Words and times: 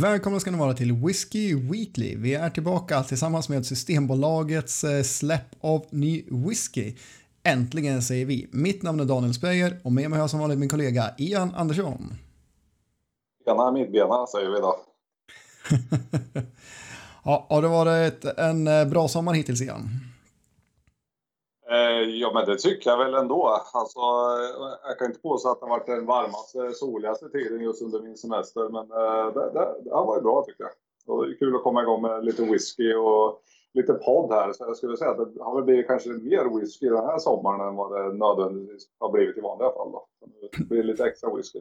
Välkomna 0.00 0.40
ska 0.40 0.50
ni 0.50 0.58
vara 0.58 0.74
till 0.74 0.92
Whiskey 0.92 1.54
Weekly. 1.54 2.16
Vi 2.16 2.34
är 2.34 2.50
tillbaka 2.50 3.02
tillsammans 3.02 3.48
med 3.48 3.66
Systembolagets 3.66 4.84
eh, 4.84 5.02
släpp 5.02 5.46
av 5.60 5.86
ny 5.90 6.24
whisky. 6.30 6.94
Äntligen 7.42 8.02
säger 8.02 8.26
vi. 8.26 8.48
Mitt 8.52 8.82
namn 8.82 9.00
är 9.00 9.04
Daniel 9.04 9.34
Speyer 9.34 9.80
och 9.84 9.92
med 9.92 10.10
mig 10.10 10.18
har 10.18 10.22
jag 10.22 10.30
som 10.30 10.40
vanligt 10.40 10.58
min 10.58 10.68
kollega 10.68 11.14
Ian 11.18 11.54
Andersson. 11.54 12.14
Bena 13.44 13.72
mittbena 13.72 14.26
säger 14.26 14.50
vi 14.50 14.60
då. 14.60 14.76
ja, 17.24 17.46
har 17.50 17.62
det 17.62 17.68
varit 17.68 18.24
en 18.24 18.66
eh, 18.66 18.84
bra 18.84 19.08
sommar 19.08 19.32
hittills 19.32 19.62
Ian? 19.62 20.11
Eh, 21.72 22.02
ja, 22.22 22.32
men 22.34 22.46
det 22.46 22.58
tycker 22.58 22.90
jag 22.90 22.98
väl 22.98 23.14
ändå. 23.14 23.62
Alltså, 23.72 24.00
eh, 24.00 24.88
jag 24.88 24.98
kan 24.98 25.06
inte 25.06 25.20
påstå 25.20 25.48
att 25.48 25.60
det 25.60 25.66
har 25.66 25.70
varit 25.70 25.86
den 25.86 26.06
varmaste, 26.06 26.72
soligaste 26.72 27.28
tiden 27.28 27.60
just 27.60 27.82
under 27.82 28.00
min 28.00 28.16
semester, 28.16 28.68
men 28.68 28.90
eh, 28.90 29.34
det, 29.34 29.50
det, 29.54 29.74
det 29.84 29.90
har 29.90 30.06
varit 30.06 30.22
bra 30.22 30.44
tycker 30.46 30.64
jag. 30.64 30.72
Och 31.06 31.26
det 31.26 31.32
är 31.32 31.38
kul 31.38 31.56
att 31.56 31.62
komma 31.62 31.82
igång 31.82 32.02
med 32.02 32.24
lite 32.24 32.42
whisky 32.42 32.94
och 32.94 33.40
lite 33.74 33.92
podd 33.92 34.32
här. 34.32 34.52
Så 34.52 34.64
jag 34.64 34.76
skulle 34.76 34.96
säga 34.96 35.10
att 35.10 35.34
det 35.34 35.42
har 35.42 35.54
väl 35.54 35.64
blivit 35.64 35.86
kanske 35.86 36.08
mer 36.08 36.60
whisky 36.60 36.88
den 36.88 37.06
här 37.06 37.18
sommaren 37.18 37.68
än 37.68 37.76
vad 37.76 37.90
det 37.92 38.12
nödvändigtvis 38.12 38.86
har 38.98 39.12
blivit 39.12 39.36
i 39.36 39.40
vanliga 39.40 39.70
fall. 39.70 39.92
Då. 39.92 40.06
det 40.58 40.64
blir 40.64 40.82
lite 40.82 41.04
extra 41.04 41.34
whisky. 41.36 41.60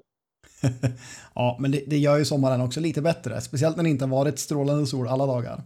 ja, 1.35 1.57
men 1.59 1.71
det, 1.71 1.83
det, 1.87 1.97
gör 1.97 2.17
ju 2.17 2.25
sommaren 2.25 2.61
också 2.61 2.79
lite 2.79 3.01
bättre, 3.01 3.41
speciellt 3.41 3.77
när 3.77 3.83
det 3.83 3.89
inte 3.89 4.05
har 4.05 4.17
varit 4.17 4.39
strålande 4.39 4.85
sol 4.85 5.07
alla 5.07 5.25
dagar. 5.25 5.63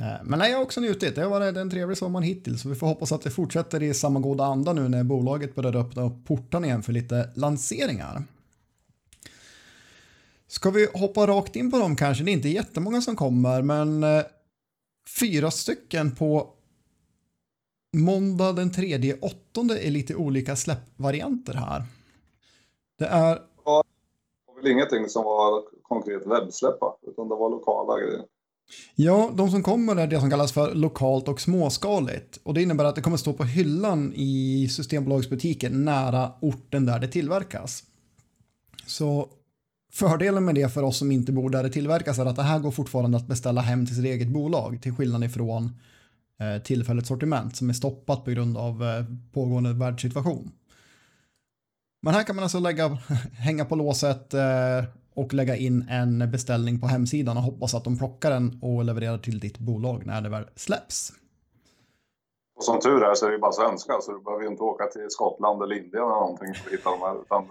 Eh, 0.00 0.24
men 0.24 0.38
nej, 0.38 0.50
jag 0.50 0.58
har 0.58 0.64
också 0.64 0.80
njutit. 0.80 1.14
Det 1.14 1.22
har 1.22 1.30
varit 1.30 1.56
en 1.56 1.70
trevlig 1.70 1.98
sommar 1.98 2.20
hittills. 2.20 2.62
Så 2.62 2.68
vi 2.68 2.74
får 2.74 2.86
hoppas 2.86 3.12
att 3.12 3.22
det 3.22 3.30
fortsätter 3.30 3.82
i 3.82 3.94
samma 3.94 4.20
goda 4.20 4.44
anda 4.44 4.72
nu 4.72 4.88
när 4.88 5.04
bolaget 5.04 5.54
börjar 5.54 5.76
öppna 5.76 6.02
upp 6.02 6.24
portarna 6.26 6.66
igen 6.66 6.82
för 6.82 6.92
lite 6.92 7.30
lanseringar. 7.34 8.22
Ska 10.46 10.70
vi 10.70 10.88
hoppa 10.94 11.26
rakt 11.26 11.56
in 11.56 11.70
på 11.70 11.78
dem 11.78 11.96
kanske? 11.96 12.24
Det 12.24 12.30
är 12.30 12.32
inte 12.32 12.48
jättemånga 12.48 13.00
som 13.00 13.16
kommer, 13.16 13.62
men 13.62 14.04
eh, 14.04 14.22
fyra 15.20 15.50
stycken 15.50 16.14
på 16.16 16.54
måndag 17.96 18.52
den 18.52 18.72
tredje 18.72 19.18
åttonde 19.20 19.86
är 19.86 19.90
lite 19.90 20.14
olika 20.14 20.56
släppvarianter 20.56 21.54
här. 21.54 21.84
Det 22.98 23.04
är... 23.04 23.34
Det 23.34 23.40
var 24.46 24.62
väl 24.62 24.72
ingenting 24.72 25.08
som 25.08 25.24
var 25.24 25.62
konkret 25.82 26.26
webbsläppa, 26.26 26.96
utan 27.02 27.28
det 27.28 27.34
var 27.34 27.50
lokala 27.50 28.00
grejer. 28.00 28.24
Ja, 28.94 29.32
de 29.36 29.50
som 29.50 29.62
kommer 29.62 29.96
är 29.96 30.06
det 30.06 30.20
som 30.20 30.30
kallas 30.30 30.52
för 30.52 30.74
lokalt 30.74 31.28
och 31.28 31.40
småskaligt. 31.40 32.38
Och 32.42 32.54
det 32.54 32.62
innebär 32.62 32.84
att 32.84 32.94
det 32.94 33.02
kommer 33.02 33.16
stå 33.16 33.32
på 33.32 33.44
hyllan 33.44 34.12
i 34.16 34.68
Systembolagsbutiken 34.70 35.84
nära 35.84 36.32
orten 36.40 36.86
där 36.86 36.98
det 36.98 37.08
tillverkas. 37.08 37.82
Så 38.86 39.28
fördelen 39.92 40.44
med 40.44 40.54
det 40.54 40.68
för 40.68 40.82
oss 40.82 40.98
som 40.98 41.12
inte 41.12 41.32
bor 41.32 41.50
där 41.50 41.62
det 41.62 41.70
tillverkas 41.70 42.18
är 42.18 42.26
att 42.26 42.36
det 42.36 42.42
här 42.42 42.58
går 42.58 42.70
fortfarande 42.70 43.16
att 43.16 43.26
beställa 43.26 43.60
hem 43.60 43.86
till 43.86 43.96
sitt 43.96 44.04
eget 44.04 44.28
bolag 44.28 44.82
till 44.82 44.94
skillnad 44.94 45.24
ifrån 45.24 45.78
eh, 46.40 46.62
tillfälligt 46.62 47.06
sortiment 47.06 47.56
som 47.56 47.68
är 47.68 47.74
stoppat 47.74 48.24
på 48.24 48.30
grund 48.30 48.56
av 48.56 48.84
eh, 48.84 49.04
pågående 49.32 49.72
världssituation. 49.72 50.52
Men 52.02 52.14
här 52.14 52.22
kan 52.22 52.36
man 52.36 52.42
alltså 52.42 52.58
lägga, 52.58 52.88
hänga 53.32 53.64
på 53.64 53.76
låset 53.76 54.34
eh, 54.34 54.84
och 55.20 55.34
lägga 55.34 55.56
in 55.56 55.88
en 55.88 56.30
beställning 56.30 56.80
på 56.80 56.86
hemsidan 56.86 57.36
och 57.36 57.42
hoppas 57.42 57.74
att 57.74 57.84
de 57.84 57.98
plockar 57.98 58.30
den 58.30 58.58
och 58.62 58.84
levererar 58.84 59.18
till 59.18 59.40
ditt 59.40 59.58
bolag 59.58 60.06
när 60.06 60.20
det 60.20 60.28
väl 60.28 60.44
släpps. 60.56 61.12
Och 62.56 62.64
som 62.64 62.80
tur 62.80 63.02
är 63.02 63.14
så 63.14 63.26
är 63.26 63.30
det 63.30 63.38
bara 63.38 63.52
svenska 63.52 64.00
så 64.00 64.12
du 64.12 64.20
behöver 64.20 64.46
inte 64.46 64.62
åka 64.62 64.86
till 64.86 65.06
Skottland 65.10 65.62
eller 65.62 65.76
Indien 65.76 66.02
eller 66.02 66.14
någonting 66.14 66.54
för 66.54 66.66
att 66.66 66.72
hitta 66.72 66.90
de 66.90 67.00
här. 67.00 67.20
Utan... 67.22 67.48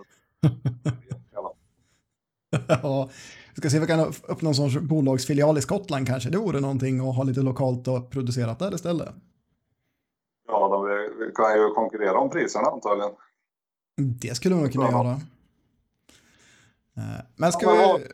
ja, 2.83 3.09
vi 3.55 3.61
ska 3.61 3.69
se 3.69 3.77
om 3.77 3.81
vi 3.81 3.87
kan 3.87 3.99
öppna 3.99 4.47
någon 4.47 4.55
sorts 4.55 4.77
bolagsfilial 4.77 5.57
i 5.57 5.61
Skottland 5.61 6.07
kanske. 6.07 6.29
Det 6.29 6.37
vore 6.37 6.59
någonting 6.59 7.09
att 7.09 7.15
ha 7.15 7.23
lite 7.23 7.41
lokalt 7.41 7.87
och 7.87 8.11
producerat 8.11 8.59
där 8.59 8.75
istället. 8.75 9.09
Ja, 10.47 10.67
de, 10.67 10.85
vi 11.25 11.31
kan 11.35 11.53
ju 11.53 11.69
konkurrera 11.69 12.19
om 12.19 12.29
priserna 12.29 12.67
antagligen. 12.67 13.11
Det 13.97 14.35
skulle 14.35 14.55
de 14.55 14.69
kunna 14.69 14.91
göra. 14.91 15.19
Men 17.35 17.51
ska 17.51 17.71
vi... 17.71 18.05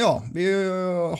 Ja, 0.00 0.22
vi 0.34 0.70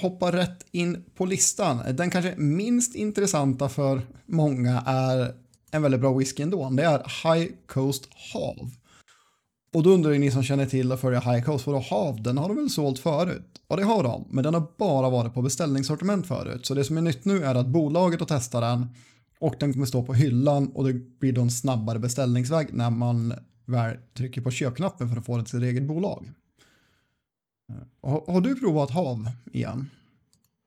hoppar 0.00 0.32
rätt 0.32 0.66
in 0.70 1.04
på 1.16 1.26
listan. 1.26 1.82
Den 1.94 2.10
kanske 2.10 2.34
minst 2.36 2.94
intressanta 2.94 3.68
för 3.68 4.02
många 4.26 4.82
är 4.86 5.34
en 5.70 5.82
väldigt 5.82 6.00
bra 6.00 6.12
whisky 6.12 6.42
ändå. 6.42 6.70
Det 6.70 6.84
är 6.84 6.98
High 6.98 7.52
Coast 7.66 8.08
Hav. 8.32 8.70
Och 9.74 9.82
då 9.82 9.90
undrar 9.90 10.10
ni 10.10 10.30
som 10.30 10.42
känner 10.42 10.66
till 10.66 10.92
att 10.92 11.00
följa 11.00 11.20
High 11.20 11.44
Coast, 11.44 11.66
vadå 11.66 11.78
Hav? 11.78 12.22
Den 12.22 12.38
har 12.38 12.48
de 12.48 12.56
väl 12.56 12.70
sålt 12.70 12.98
förut? 12.98 13.60
Ja, 13.68 13.76
det 13.76 13.82
har 13.82 14.02
de, 14.02 14.24
men 14.30 14.44
den 14.44 14.54
har 14.54 14.66
bara 14.76 15.10
varit 15.10 15.34
på 15.34 15.42
beställningssortiment 15.42 16.26
förut. 16.26 16.66
Så 16.66 16.74
det 16.74 16.84
som 16.84 16.96
är 16.96 17.02
nytt 17.02 17.24
nu 17.24 17.44
är 17.44 17.54
att 17.54 17.66
bolaget 17.66 18.20
har 18.20 18.26
testat 18.26 18.62
den 18.62 18.86
och 19.40 19.54
den 19.60 19.72
kommer 19.72 19.86
stå 19.86 20.02
på 20.02 20.14
hyllan 20.14 20.68
och 20.68 20.84
det 20.86 20.92
blir 20.92 21.32
då 21.32 21.40
en 21.40 21.50
snabbare 21.50 21.98
beställningsväg 21.98 22.68
när 22.72 22.90
man 22.90 23.34
väl 23.68 23.96
trycker 24.16 24.40
på 24.40 24.50
köpknappen 24.50 25.08
för 25.08 25.16
att 25.16 25.26
få 25.26 25.36
det 25.36 25.42
till 25.42 25.50
sitt 25.50 25.62
eget 25.62 25.82
bolag. 25.82 26.30
Har, 28.02 28.32
har 28.32 28.40
du 28.40 28.60
provat 28.60 28.90
HAV 28.90 29.18
igen? 29.52 29.90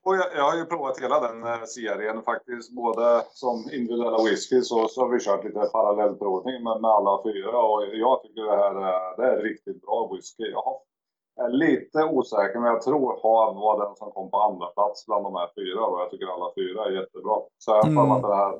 Och 0.06 0.16
jag, 0.16 0.28
jag, 0.36 0.44
har 0.50 0.58
ju 0.58 0.66
provat 0.66 1.00
hela 1.00 1.20
den 1.28 1.44
eh, 1.44 1.64
serien 1.64 2.22
faktiskt. 2.22 2.72
Både 2.76 3.24
som 3.34 3.70
individuella 3.72 4.24
whisky 4.24 4.62
så, 4.62 4.88
så 4.88 5.02
har 5.02 5.10
vi 5.10 5.20
kört 5.20 5.44
lite 5.44 5.60
parallellprovning 5.60 6.64
med, 6.64 6.82
med 6.82 6.92
alla 6.92 7.24
fyra. 7.24 7.58
Och 7.72 7.82
jag 8.06 8.22
tycker 8.22 8.42
det 8.52 8.58
här 8.64 8.76
är, 8.92 9.18
det 9.18 9.28
är 9.34 9.44
riktigt 9.50 9.82
bra 9.82 10.10
whisky. 10.14 10.44
Jag 10.44 10.74
är 11.46 11.50
lite 11.50 12.00
osäker 12.04 12.60
men 12.60 12.74
jag 12.74 12.82
tror 12.82 13.08
HAV 13.24 13.56
var 13.56 13.86
den 13.86 13.96
som 13.96 14.12
kom 14.12 14.32
på 14.32 14.38
andra 14.38 14.68
plats 14.68 15.06
bland 15.06 15.24
de 15.26 15.36
här 15.36 15.50
fyra. 15.58 15.82
Och 15.86 16.02
jag 16.02 16.10
tycker 16.12 16.34
alla 16.36 16.50
fyra 16.58 16.80
är 16.86 16.92
jättebra. 17.02 17.36
Så 17.58 17.72
jag 17.72 17.84
har 17.84 18.06
mm. 18.06 18.12
att 18.12 18.22
det 18.22 18.36
här 18.36 18.54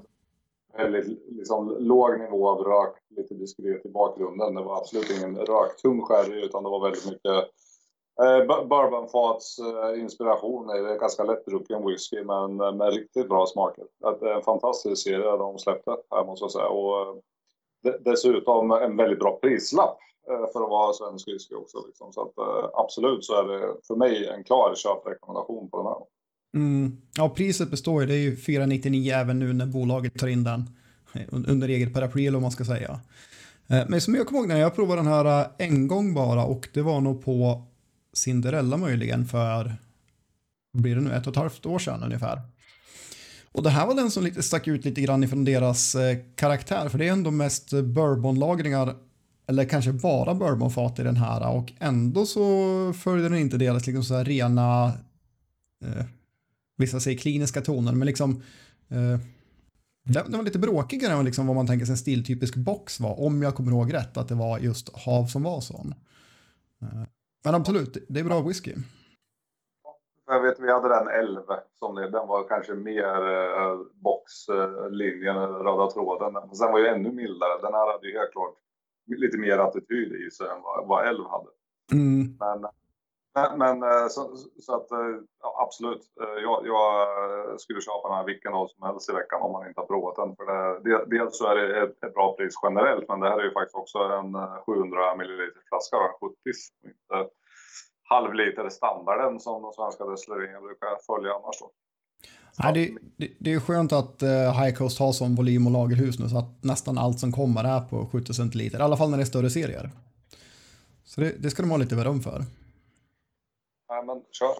väldigt 0.78 1.22
liksom, 1.30 1.78
låg 1.80 2.20
nivå 2.20 2.50
av 2.50 2.64
rök, 2.64 2.96
lite 3.10 3.34
diskret 3.34 3.86
i 3.86 3.90
bakgrunden. 3.90 4.56
Det 4.56 4.62
var 4.62 4.78
absolut 4.78 5.10
ingen 5.10 5.38
röktung 5.38 6.02
sherry 6.02 6.46
utan 6.46 6.64
det 6.64 6.70
var 6.70 6.84
väldigt 6.84 7.06
mycket 7.06 7.50
eh, 8.22 8.66
bourbonfats 8.68 9.60
eh, 9.60 10.02
inspiration. 10.02 10.68
Det 10.68 10.78
är 10.78 11.00
ganska 11.00 11.24
lättdrucken 11.24 11.86
whisky 11.86 12.24
men 12.24 12.62
eh, 12.62 12.74
med 12.74 12.94
riktigt 12.94 13.30
bra 13.30 13.46
smaker. 13.46 13.86
Det 14.20 14.30
är 14.30 14.36
en 14.36 14.44
fantastisk 14.44 15.04
serie 15.04 15.38
de 15.38 15.60
släppte 15.60 15.98
här 16.10 16.26
måste 16.26 16.44
jag 16.44 16.52
säga. 16.52 16.68
Och 16.68 17.02
eh, 17.02 17.94
dessutom 18.00 18.72
en 18.72 18.98
väldigt 18.98 19.20
bra 19.20 19.40
prislapp 19.42 19.98
eh, 20.30 20.52
för 20.54 20.64
att 20.64 20.70
vara 20.70 20.94
svensk 20.94 21.28
whisky 21.28 21.56
också. 21.56 21.86
Liksom. 21.86 22.14
Så 22.14 22.22
att, 22.22 22.34
absolut 22.74 23.26
så 23.26 23.34
är 23.34 23.44
det 23.44 23.76
för 23.88 23.96
mig 23.96 24.28
en 24.28 24.44
klar 24.44 24.76
köprekommendation 24.76 25.70
på 25.70 25.78
den 25.78 25.86
här. 25.86 26.21
Mm. 26.56 26.98
Ja, 27.18 27.30
priset 27.30 27.72
består 27.72 28.02
ju, 28.02 28.08
det 28.08 28.14
är 28.14 28.20
ju 28.20 28.36
499 28.36 29.14
även 29.14 29.40
nu 29.40 29.54
när 29.54 29.66
bolaget 29.66 30.20
tar 30.20 30.28
in 30.28 30.44
den 30.44 30.70
eh, 31.14 31.22
under 31.32 31.70
eget 31.70 31.94
paraply 31.94 32.28
eller 32.28 32.36
vad 32.36 32.42
man 32.42 32.52
ska 32.52 32.66
säga. 32.66 33.00
Eh, 33.68 33.84
men 33.88 34.02
som 34.02 34.16
jag 34.16 34.28
kommer 34.28 34.40
ihåg 34.40 34.48
när 34.48 34.60
jag 34.60 34.76
provade 34.76 35.02
den 35.02 35.12
här 35.12 35.42
eh, 35.42 35.48
en 35.58 35.88
gång 35.88 36.14
bara 36.14 36.44
och 36.46 36.70
det 36.74 36.82
var 36.82 37.02
nog 37.02 37.26
på 37.26 37.64
Cinderella 38.14 38.78
möjligen 38.78 39.26
för, 39.26 39.76
blir 40.74 40.96
det 40.96 41.02
nu, 41.02 41.14
ett 41.14 41.28
och 41.28 41.34
ett 41.34 41.40
halvt 41.40 41.66
år 41.66 41.80
sedan 41.80 42.04
ungefär. 42.04 42.42
Och 43.52 43.64
det 43.64 43.70
här 43.70 43.88
var 43.88 43.96
den 43.96 44.12
som 44.12 44.24
lite 44.24 44.44
stack 44.44 44.68
ut 44.68 44.86
lite 44.86 45.02
grann 45.02 45.24
ifrån 45.24 45.46
deras 45.46 45.96
karaktär 46.36 46.90
för 46.90 46.98
det 46.98 47.08
är 47.08 47.12
ändå 47.12 47.32
mest 47.32 47.72
bourbonlagringar 47.72 48.96
eller 49.48 49.66
kanske 49.66 49.94
bara 49.94 50.34
bourbonfat 50.34 51.00
i 51.00 51.04
den 51.04 51.18
här 51.18 51.50
och 51.50 51.74
ändå 51.80 52.26
så 52.26 52.94
följde 52.94 53.30
den 53.30 53.38
inte 53.38 53.58
deras 53.58 53.88
liksom 53.88 54.04
så 54.04 54.16
här 54.16 54.26
rena 54.26 54.94
eh, 55.86 56.06
vissa 56.82 57.00
säger 57.00 57.18
kliniska 57.18 57.62
toner, 57.62 57.92
men 57.92 58.06
liksom 58.06 58.32
eh, 58.90 59.20
den, 60.04 60.32
var 60.32 60.44
lite 60.44 60.60
bråkigare 60.60 61.14
än 61.14 61.26
liksom 61.26 61.48
vad 61.48 61.56
man 61.56 61.68
tänker 61.68 61.86
sig 61.86 61.94
en 61.94 61.98
stiltypisk 61.98 62.56
box 62.56 63.00
var, 63.00 63.26
om 63.26 63.42
jag 63.42 63.56
kommer 63.56 63.72
ihåg 63.72 63.94
rätt, 63.94 64.18
att 64.18 64.28
det 64.28 64.36
var 64.36 64.60
just 64.60 64.98
hav 65.06 65.26
som 65.26 65.44
var 65.44 65.62
sån. 65.62 65.94
Eh, 66.82 67.04
men 67.44 67.56
absolut, 67.56 67.98
det 68.10 68.20
är 68.20 68.24
bra 68.24 68.42
whisky. 68.42 68.76
Jag 70.28 70.42
vet, 70.42 70.60
vi 70.60 70.72
hade 70.72 70.90
den 70.90 71.08
11 71.08 71.44
som 71.80 71.96
det, 71.96 72.10
den 72.10 72.28
var 72.28 72.48
kanske 72.48 72.74
mer 72.74 73.14
eh, 73.34 73.80
boxlinjen, 73.94 75.38
eh, 75.38 75.64
röda 75.66 75.92
tråden. 75.92 76.56
Sen 76.56 76.72
var 76.72 76.80
ju 76.80 76.88
ännu 76.88 77.12
mildare. 77.12 77.62
Den 77.62 77.74
här 77.74 77.92
hade 77.92 78.08
ju 78.08 78.18
helt 78.18 78.32
klart 78.32 78.56
lite 79.08 79.38
mer 79.38 79.58
attityd 79.58 80.12
i 80.28 80.32
sig 80.32 80.48
än 80.48 80.62
vad, 80.62 80.88
vad 80.88 81.08
11 81.08 81.30
hade. 81.30 81.50
Mm. 81.92 82.38
Men 82.40 82.70
men, 83.36 83.50
men 83.64 83.76
eh, 83.84 84.08
så, 84.10 84.22
så, 84.66 84.76
att 84.76 84.92
eh, 84.92 85.16
ja, 85.42 85.50
absolut, 85.66 86.04
eh, 86.22 86.38
jag, 86.48 86.58
jag, 86.72 86.90
skulle 87.62 87.82
köpa 87.82 88.08
den 88.08 88.18
här 88.18 88.26
vilken 88.26 88.52
dag 88.52 88.70
som 88.70 88.88
helst 88.88 89.10
i 89.10 89.14
veckan 89.14 89.42
om 89.42 89.52
man 89.52 89.68
inte 89.68 89.82
har 89.82 89.88
provat 89.88 90.16
den. 90.22 90.36
För 90.36 90.46
det, 90.84 91.06
dels 91.16 91.38
så 91.38 91.46
är 91.52 91.56
det 91.56 91.82
ett, 91.84 92.04
ett, 92.04 92.14
bra 92.14 92.36
pris 92.36 92.54
generellt, 92.64 93.06
men 93.08 93.20
det 93.20 93.30
här 93.30 93.40
är 93.40 93.44
ju 93.44 93.54
faktiskt 93.54 93.82
också 93.84 93.98
en 94.00 94.30
700 94.66 95.16
ml 95.16 95.40
flaska, 95.70 95.98
70 96.22 96.36
inte 96.90 97.18
halvliter 98.14 98.70
standarden 98.70 99.40
som 99.40 99.62
de 99.62 99.74
svenska 99.74 100.06
destillerierna 100.06 100.62
brukar 100.62 100.92
följa 101.10 101.32
annars. 101.34 101.60
Då. 101.60 101.72
Nej, 102.64 102.74
det, 102.74 102.84
det, 103.18 103.34
det, 103.40 103.54
är 103.54 103.60
skönt 103.60 103.94
att 103.94 104.24
uh, 104.24 104.62
High 104.62 104.76
Coast 104.78 105.00
har 105.00 105.12
sån 105.12 105.36
volym 105.36 105.66
och 105.68 105.72
lagerhus 105.72 106.20
nu 106.20 106.30
så 106.30 106.38
att 106.38 106.64
nästan 106.64 106.98
allt 106.98 107.20
som 107.20 107.32
kommer 107.32 107.64
är 107.64 107.82
på 107.90 108.08
70 108.12 108.34
centiliter. 108.34 108.80
I 108.80 108.82
alla 108.82 108.98
fall 108.98 109.10
när 109.10 109.18
det 109.18 109.24
är 109.24 109.34
större 109.36 109.50
serier. 109.50 109.90
Så 111.04 111.22
det, 111.22 111.36
det 111.40 111.50
ska 111.50 111.62
de 111.62 111.72
ha 111.72 111.78
lite 111.78 111.96
beröm 111.96 112.22
för 112.22 112.46
nej 113.92 114.06
men 114.06 114.18
kör. 114.32 114.56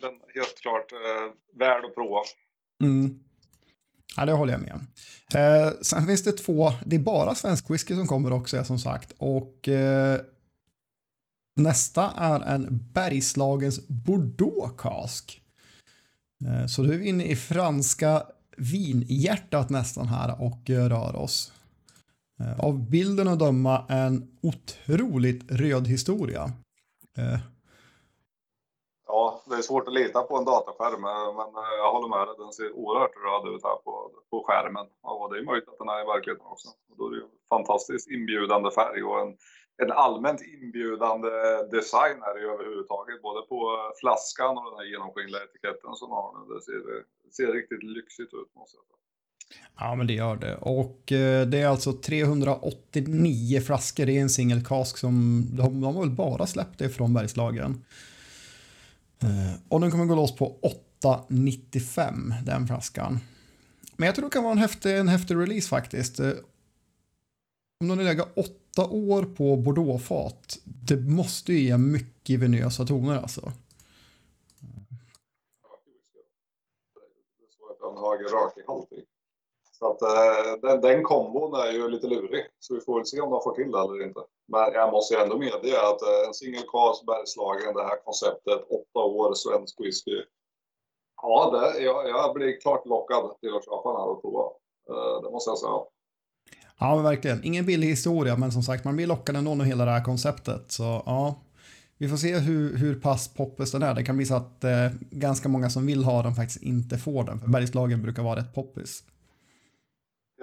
Den 0.00 0.14
är 0.14 0.34
helt 0.34 0.60
klart 0.60 0.92
eh, 0.92 1.58
värd 1.58 1.84
att 1.84 1.94
prova. 1.94 2.20
Mm. 2.82 3.20
Ja, 4.16 4.24
det 4.24 4.32
håller 4.32 4.52
jag 4.52 4.62
med 4.62 4.72
om. 4.72 4.86
Eh, 5.40 5.72
sen 5.82 6.06
finns 6.06 6.22
det 6.22 6.32
två, 6.32 6.72
det 6.86 6.96
är 6.96 7.00
bara 7.00 7.34
svensk 7.34 7.70
whisky 7.70 7.94
som 7.94 8.06
kommer 8.06 8.32
också 8.32 8.64
som 8.64 8.78
sagt. 8.78 9.14
Och 9.18 9.68
eh, 9.68 10.20
nästa 11.56 12.10
är 12.16 12.40
en 12.40 12.68
Bergslagens 12.92 13.88
Bordeaux 13.88 14.82
Cask. 14.82 15.42
Eh, 16.46 16.66
så 16.66 16.82
då 16.82 16.92
är 16.92 16.98
vi 16.98 17.08
inne 17.08 17.24
i 17.24 17.36
franska 17.36 18.22
vinhjärtat 18.56 19.70
nästan 19.70 20.08
här 20.08 20.42
och 20.42 20.70
eh, 20.70 20.88
rör 20.88 21.16
oss. 21.16 21.52
Eh, 22.40 22.60
av 22.60 22.90
bilden 22.90 23.28
att 23.28 23.38
döma 23.38 23.86
en 23.88 24.38
otroligt 24.42 25.50
röd 25.50 25.86
historia. 25.86 26.52
Eh, 27.18 27.38
det 29.54 29.60
är 29.60 29.70
svårt 29.72 29.88
att 29.88 30.00
lita 30.00 30.20
på 30.28 30.34
en 30.38 30.48
dataskärm, 30.52 31.04
eh, 31.12 31.30
men 31.38 31.50
eh, 31.62 31.74
jag 31.82 31.90
håller 31.94 32.10
med 32.16 32.24
dig. 32.28 32.34
Den 32.44 32.52
ser 32.58 32.70
oerhört 32.80 33.16
röd 33.26 33.44
ut 33.52 33.64
här 33.68 33.78
på, 33.86 33.94
på 34.30 34.36
skärmen. 34.46 34.86
Och 35.02 35.26
det 35.30 35.36
är 35.40 35.48
möjligt 35.50 35.70
att 35.72 35.80
den 35.82 35.92
är 35.94 36.00
i 36.04 36.10
verkligheten 36.14 36.46
också. 36.54 36.68
Och 36.88 36.96
då 36.98 37.02
är 37.06 37.10
det 37.12 37.20
ju 37.22 37.28
fantastiskt 37.54 38.06
inbjudande 38.14 38.70
färg 38.78 39.00
och 39.08 39.16
en, 39.22 39.30
en 39.82 39.92
allmänt 40.04 40.40
inbjudande 40.54 41.30
design 41.76 42.16
här 42.26 42.34
i 42.40 42.44
överhuvudtaget. 42.52 43.22
Både 43.28 43.40
på 43.52 43.58
eh, 43.78 43.90
flaskan 44.02 44.52
och 44.58 44.66
den 44.70 44.78
här 44.78 44.88
genomskinliga 44.92 45.42
etiketten 45.46 45.92
som 46.00 46.08
har 46.18 46.28
nu. 46.34 46.42
Det 46.54 46.60
ser, 46.68 46.80
det 47.24 47.32
ser 47.38 47.48
riktigt 47.58 47.84
lyxigt 47.96 48.32
ut 48.38 48.50
måste 48.60 48.76
jag 48.78 48.84
säga. 48.88 49.00
Ja, 49.80 49.94
men 49.98 50.06
det 50.06 50.16
gör 50.22 50.36
det. 50.46 50.54
Och 50.78 51.00
eh, 51.12 51.46
det 51.52 51.58
är 51.66 51.68
alltså 51.74 51.92
389 51.92 53.60
flaskor. 53.68 54.08
i 54.08 54.16
en 54.24 54.34
single 54.38 54.64
cask 54.70 54.94
som 55.04 55.14
de, 55.58 55.80
de 55.80 55.88
har 55.94 56.00
väl 56.06 56.16
bara 56.24 56.44
släppt 56.46 56.78
det 56.78 56.88
från 56.88 57.14
Bergslagen. 57.14 57.84
Eh, 59.24 59.54
och 59.68 59.80
den 59.80 59.90
kommer 59.90 60.04
gå 60.04 60.14
loss 60.14 60.36
på 60.36 60.58
895 61.00 62.34
den 62.44 62.66
flaskan. 62.66 63.18
Men 63.96 64.06
jag 64.06 64.14
tror 64.14 64.24
det 64.24 64.30
kan 64.30 64.42
vara 64.42 64.52
en 64.52 64.58
häftig, 64.58 64.98
en 64.98 65.08
häftig 65.08 65.36
release 65.36 65.68
faktiskt. 65.68 66.20
Eh, 66.20 66.32
om 67.80 67.88
den 67.88 68.04
lägger 68.04 68.26
åtta 68.38 68.88
år 68.88 69.22
på 69.22 69.56
Bordeauxfat, 69.56 70.58
det 70.64 70.96
måste 70.96 71.52
ju 71.52 71.58
ge 71.58 71.78
mycket 71.78 72.40
venösa 72.40 72.86
toner 72.86 73.16
alltså. 73.16 73.52
Det 77.80 77.86
att 77.86 77.98
har 77.98 78.44
rakihalt 78.44 78.92
i. 78.92 79.13
Så 79.78 79.90
att 79.90 80.02
eh, 80.02 80.60
den, 80.62 80.80
den 80.80 81.02
kombon 81.02 81.54
är 81.54 81.72
ju 81.72 81.88
lite 81.88 82.06
lurig. 82.06 82.44
Så 82.58 82.74
vi 82.74 82.80
får 82.80 82.94
väl 82.96 83.06
se 83.06 83.20
om 83.20 83.30
de 83.30 83.40
får 83.42 83.54
till 83.54 83.72
det 83.72 83.78
eller 83.78 84.06
inte. 84.06 84.20
Men 84.52 84.72
jag 84.72 84.92
måste 84.92 85.14
ju 85.14 85.20
ändå 85.20 85.38
medge 85.38 85.74
att 85.90 86.02
eh, 86.02 86.26
en 86.26 86.34
single 86.34 86.66
cast 86.72 87.06
Bergslagen, 87.06 87.74
det 87.74 87.82
här 87.90 88.04
konceptet, 88.04 88.60
åtta 88.78 89.00
år 89.20 89.34
svensk 89.34 89.80
whisky. 89.80 90.18
Ja, 91.22 91.50
det, 91.54 91.82
jag, 91.82 92.08
jag 92.08 92.34
blir 92.34 92.60
klart 92.60 92.86
lockad 92.86 93.24
till 93.40 93.54
att 93.56 93.64
köpa 93.64 93.88
den 93.90 94.00
här 94.00 94.10
och 94.12 94.22
prova. 94.22 94.44
Eh, 94.90 95.22
det 95.22 95.30
måste 95.30 95.50
jag 95.50 95.58
säga. 95.58 95.80
Ja, 96.80 96.96
verkligen. 96.96 97.44
Ingen 97.44 97.66
billig 97.66 97.88
historia, 97.88 98.36
men 98.36 98.52
som 98.52 98.62
sagt, 98.62 98.84
man 98.84 98.96
blir 98.96 99.06
lockad 99.06 99.36
ändå 99.36 99.50
av 99.50 99.62
hela 99.62 99.84
det 99.84 99.90
här 99.90 100.04
konceptet. 100.04 100.72
Så 100.72 101.02
ja, 101.06 101.34
vi 101.98 102.08
får 102.08 102.16
se 102.16 102.38
hur, 102.38 102.76
hur 102.76 103.00
pass 103.00 103.34
poppis 103.34 103.72
den 103.72 103.82
är. 103.82 103.94
Det 103.94 104.04
kan 104.04 104.16
bli 104.16 104.26
så 104.26 104.34
att 104.34 104.64
eh, 104.64 104.88
ganska 105.10 105.48
många 105.48 105.70
som 105.70 105.86
vill 105.86 106.04
ha 106.04 106.22
den 106.22 106.34
faktiskt 106.34 106.62
inte 106.62 106.98
får 106.98 107.24
den, 107.24 107.40
för 107.40 107.48
Bergslagen 107.48 108.02
brukar 108.02 108.22
vara 108.22 108.38
rätt 108.38 108.54
poppis. 108.54 109.02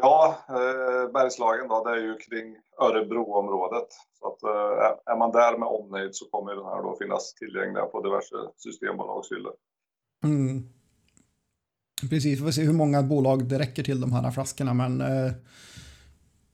Ja, 0.02 0.38
eh, 0.50 1.12
Bergslagen 1.14 1.68
då, 1.68 1.84
det 1.84 1.92
är 1.92 2.04
ju 2.04 2.18
kring 2.18 2.56
Örebroområdet. 2.82 3.88
Så 4.20 4.28
att, 4.28 4.44
eh, 4.44 5.14
är 5.14 5.18
man 5.18 5.32
där 5.32 5.58
med 5.58 5.68
omnejd 5.68 6.16
så 6.16 6.26
kommer 6.26 6.56
den 6.56 6.66
här 6.66 6.84
då 6.84 6.96
finnas 7.02 7.34
tillgängliga 7.34 7.86
på 7.86 8.02
diverse 8.02 8.36
systembolagshyllor. 8.58 9.54
Mm. 10.24 10.70
Precis, 12.10 12.40
vi 12.40 12.44
får 12.44 12.52
se 12.52 12.64
hur 12.64 12.74
många 12.74 13.04
bolag 13.04 13.46
det 13.46 13.60
räcker 13.60 13.84
till 13.84 14.02
de 14.02 14.14
här 14.14 14.32
flaskorna, 14.32 14.74
men 14.74 15.02
eh, 15.02 15.32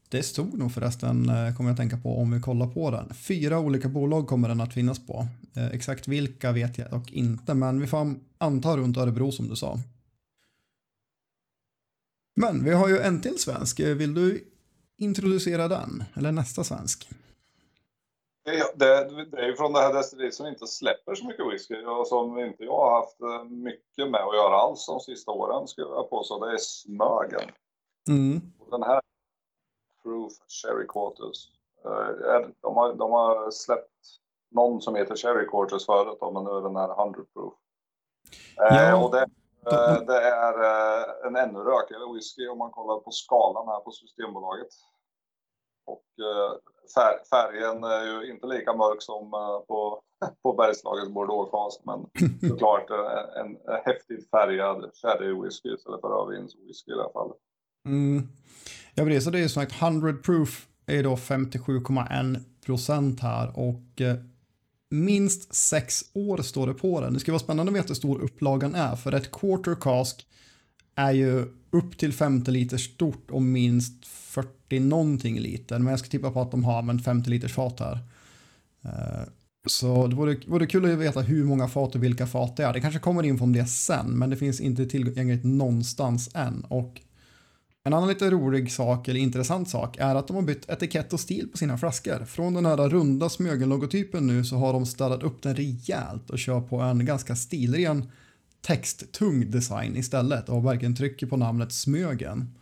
det 0.10 0.24
stod 0.24 0.58
nog 0.58 0.72
förresten, 0.72 1.30
eh, 1.30 1.56
kommer 1.56 1.70
jag 1.70 1.72
att 1.72 1.78
tänka 1.78 1.98
på, 1.98 2.18
om 2.18 2.32
vi 2.32 2.42
kollar 2.42 2.68
på 2.68 2.92
den. 2.92 3.14
Fyra 3.14 3.60
olika 3.60 3.90
bolag 3.90 4.28
kommer 4.28 4.48
den 4.48 4.62
att 4.62 4.74
finnas 4.74 5.08
på. 5.08 5.28
Eh, 5.56 5.68
exakt 5.68 6.08
vilka 6.08 6.52
vet 6.52 6.78
jag 6.78 6.92
dock 6.92 7.12
inte, 7.12 7.54
men 7.54 7.82
vi 7.82 7.88
får 7.88 8.16
anta 8.38 8.78
runt 8.78 8.98
Örebro 8.98 9.32
som 9.32 9.48
du 9.48 9.56
sa. 9.56 9.78
Men 12.38 12.64
vi 12.64 12.74
har 12.74 12.88
ju 12.88 12.98
en 12.98 13.22
till 13.22 13.40
svensk. 13.40 13.80
Vill 13.80 14.14
du 14.14 14.48
introducera 14.98 15.68
den? 15.68 16.04
Eller 16.16 16.32
nästa 16.32 16.64
svensk? 16.64 17.10
Det, 18.46 18.52
det, 18.76 19.26
det 19.32 19.38
är 19.42 19.48
ju 19.48 19.56
från 19.56 19.74
det 19.74 19.80
här 19.80 19.94
destilleriet 19.94 20.34
som 20.34 20.48
inte 20.48 20.68
släpper 20.68 21.16
så 21.16 21.26
mycket 21.26 21.54
whisky 21.54 21.86
och 21.86 22.08
som 22.08 22.40
inte 22.40 22.64
jag 22.64 22.78
har 22.78 22.96
haft 23.00 23.22
eh, 23.22 23.44
mycket 23.44 24.12
med 24.12 24.22
att 24.22 24.36
göra 24.36 24.56
alls 24.56 24.86
de 24.86 25.00
sista 25.00 25.32
åren 25.32 25.68
skulle 25.68 25.88
jag 25.88 26.10
påstå. 26.10 26.46
Det 26.46 26.54
är 26.54 26.58
Smögen. 26.58 27.50
Mm. 28.10 28.42
Den 28.72 28.84
här 28.84 29.02
Proof 30.04 30.34
Cherry 30.48 30.88
Quarters. 30.88 31.50
Eh, 31.86 32.50
de 32.62 32.76
har, 32.76 32.94
de 32.94 33.12
har 33.12 33.52
släppt 33.52 33.92
någon 34.52 34.82
som 34.82 34.96
heter 34.96 35.16
Cherry 35.16 35.48
Quarters 35.48 35.86
förut 35.86 36.18
men 36.34 36.44
nu 36.44 36.50
är 36.50 36.62
den 36.62 36.76
här 36.76 37.04
100 37.04 37.22
Proof. 37.34 37.54
Eh, 38.62 38.90
Ja. 38.90 39.04
Och 39.06 39.12
det, 39.12 39.28
det 40.08 40.22
är 40.22 40.54
en 41.28 41.36
ännu 41.36 41.60
rökigare 41.60 42.14
whisky 42.14 42.48
om 42.48 42.58
man 42.58 42.72
kollar 42.72 43.00
på 43.00 43.12
skalan 43.12 43.68
här 43.68 43.80
på 43.80 43.92
Systembolaget. 43.92 44.68
Och 45.86 46.06
fär, 46.96 47.14
färgen 47.30 47.84
är 47.84 48.06
ju 48.06 48.32
inte 48.32 48.48
lika 48.48 48.74
mörk 48.74 49.02
som 49.02 49.32
på, 49.68 50.02
på 50.44 50.54
Bergslagens 50.54 51.10
Bordeaux 51.10 51.82
men 51.84 52.00
såklart 52.50 52.90
en, 53.36 53.58
häftigt 53.86 54.30
färgad 54.30 54.92
sherry 54.94 55.42
whisky 55.42 55.70
istället 55.74 56.02
för 56.02 56.08
rödvinswhisky 56.08 56.92
i 56.92 56.96
det 56.96 57.04
här 57.04 57.14
fallet. 57.14 57.38
Mm. 57.86 58.28
Ja, 58.96 59.04
precis. 59.04 59.24
Så 59.24 59.30
det 59.30 59.38
är 59.38 59.42
ju 59.42 59.50
som 59.50 59.62
sagt 59.62 59.82
100 59.82 60.14
proof 60.26 60.68
är 60.86 61.04
då 61.04 61.16
57,1 61.16 62.40
procent 62.66 63.20
här 63.20 63.60
och 63.60 64.02
eh, 64.02 64.16
minst 64.90 65.56
sex 65.56 66.04
år 66.14 66.38
står 66.38 66.68
det 66.68 66.74
på 66.74 67.02
den. 67.02 67.14
Det 67.14 67.20
ska 67.20 67.32
vara 67.32 67.40
spännande 67.40 67.72
att 67.72 67.78
veta 67.78 67.88
hur 67.88 67.96
stor 67.96 68.22
upplagan 68.22 68.76
är 68.76 68.96
för 68.96 69.14
ett 69.14 69.32
quarter 69.32 69.76
cask 69.76 70.28
är 70.96 71.12
ju 71.12 71.46
upp 71.72 71.98
till 71.98 72.14
50 72.14 72.52
liter 72.52 72.78
stort 72.78 73.32
och 73.32 73.42
minst 73.42 74.06
40 74.06 74.80
någonting 74.80 75.40
liter. 75.40 75.80
Men 75.80 75.88
jag 75.88 76.00
ska 76.00 76.10
tippa 76.10 76.32
på 76.32 76.42
att 76.42 76.52
de 76.52 76.64
har 76.64 76.78
använt 76.78 77.04
50 77.04 77.30
liters 77.30 77.54
fat 77.54 77.80
här. 77.80 78.00
Eh, 78.82 79.28
så 79.68 80.08
det 80.08 80.16
vore, 80.16 80.38
vore 80.48 80.66
kul 80.66 80.94
att 80.94 81.00
veta 81.00 81.22
hur 81.22 81.44
många 81.44 81.68
fat 81.68 81.96
och 81.96 82.04
vilka 82.04 82.28
fat 82.28 82.58
det 82.58 82.64
är. 82.64 82.74
Det 82.74 82.82
kanske 82.82 83.00
kommer 83.00 83.24
info 83.24 83.44
om 83.44 83.54
det 83.54 83.66
sen, 83.66 84.12
men 84.12 84.30
det 84.30 84.38
finns 84.38 84.62
inte 84.62 84.86
tillgängligt 84.86 85.44
någonstans 85.44 86.30
än. 86.34 86.64
Och 86.68 87.02
en 87.88 87.94
annan 87.94 88.10
lite 88.10 88.30
rolig 88.30 88.72
sak, 88.72 89.08
eller 89.08 89.20
intressant 89.20 89.70
sak, 89.70 89.98
är 89.98 90.16
att 90.16 90.28
de 90.28 90.36
har 90.36 90.44
bytt 90.44 90.70
etikett 90.70 91.14
och 91.14 91.20
stil 91.20 91.48
på 91.52 91.58
sina 91.58 91.78
flaskor. 91.78 92.26
Från 92.26 92.54
den 92.54 92.66
här 92.66 92.90
runda 92.90 93.30
Smögen-logotypen 93.30 94.28
nu 94.28 94.46
så 94.46 94.56
har 94.56 94.74
de 94.74 94.86
städat 94.86 95.24
upp 95.24 95.42
den 95.42 95.56
rejält 95.56 96.30
och 96.30 96.40
kör 96.40 96.62
på 96.62 96.80
en 96.80 97.06
ganska 97.06 97.36
stilren 97.36 98.12
texttung 98.62 99.52
design 99.52 99.98
istället 99.98 100.50
och 100.50 100.66
verkligen 100.66 100.96
trycker 100.96 101.28
på 101.28 101.38
namnet 101.38 101.72
Smögen. 101.72 102.56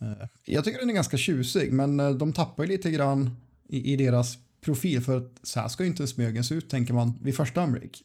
Eh, 0.00 0.26
jag 0.44 0.64
tycker 0.64 0.78
den 0.78 0.90
är 0.90 0.94
ganska 0.94 1.16
tjusig, 1.16 1.72
men 1.72 2.00
eh, 2.00 2.10
de 2.10 2.32
tappar 2.32 2.64
ju 2.64 2.68
lite 2.68 2.90
grann 2.90 3.36
i, 3.68 3.92
i 3.92 3.96
deras 3.96 4.38
profil 4.60 5.00
för 5.00 5.16
att 5.16 5.40
så 5.42 5.60
här 5.60 5.68
ska 5.68 5.82
ju 5.82 5.90
inte 5.90 6.06
Smögen 6.06 6.44
se 6.44 6.54
ut, 6.54 6.70
tänker 6.70 6.94
man 6.94 7.18
vid 7.22 7.36
första 7.36 7.62
anblick. 7.62 8.04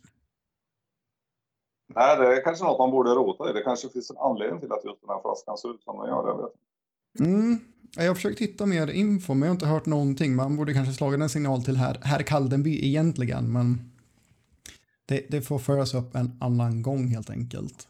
Nej, 1.87 2.17
det 2.17 2.37
är 2.37 2.43
kanske 2.43 2.65
något 2.65 2.79
man 2.79 2.91
borde 2.91 3.09
rota 3.09 3.49
i. 3.49 3.53
Det 3.53 3.61
kanske 3.61 3.89
finns 3.89 4.09
en 4.09 4.17
anledning 4.17 4.59
till 4.59 4.71
att 4.71 4.85
just 4.85 5.01
den 5.01 5.09
här 5.09 5.21
flaskan 5.21 5.57
ser 5.57 5.69
ut 5.69 5.83
som 5.83 5.97
den 5.97 6.07
gör. 6.07 6.27
Jag 6.27 6.37
vet. 6.37 6.53
Mm. 7.19 7.59
Jag 7.95 8.07
har 8.07 8.15
försökt 8.15 8.39
hitta 8.39 8.65
mer 8.65 8.87
info, 8.87 9.33
men 9.33 9.41
jag 9.41 9.47
har 9.47 9.55
inte 9.55 9.65
hört 9.65 9.85
någonting. 9.85 10.35
Man 10.35 10.57
borde 10.57 10.73
kanske 10.73 10.93
slagit 10.93 11.21
en 11.21 11.29
signal 11.29 11.63
till 11.63 11.77
herr, 11.77 11.99
herr 12.03 12.23
Kaldenby 12.23 12.87
egentligen, 12.87 13.53
men 13.53 13.91
det, 15.05 15.25
det 15.29 15.41
får 15.41 15.59
föras 15.59 15.93
upp 15.93 16.15
en 16.15 16.37
annan 16.41 16.81
gång 16.81 17.07
helt 17.07 17.29
enkelt. 17.29 17.87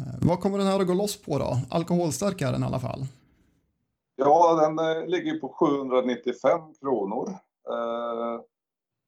Eh, 0.00 0.28
vad 0.28 0.40
kommer 0.40 0.58
den 0.58 0.66
här 0.66 0.80
att 0.80 0.86
gå 0.86 0.94
loss 0.94 1.22
på 1.22 1.38
då? 1.38 1.58
Alkoholstark 1.70 2.40
är 2.40 2.52
den 2.52 2.62
i 2.62 2.66
alla 2.66 2.80
fall. 2.80 3.06
Ja, 4.16 4.60
den 4.60 4.78
eh, 4.78 5.06
ligger 5.06 5.38
på 5.38 5.48
795 5.48 6.60
kronor. 6.80 7.28
Eh, 7.68 8.40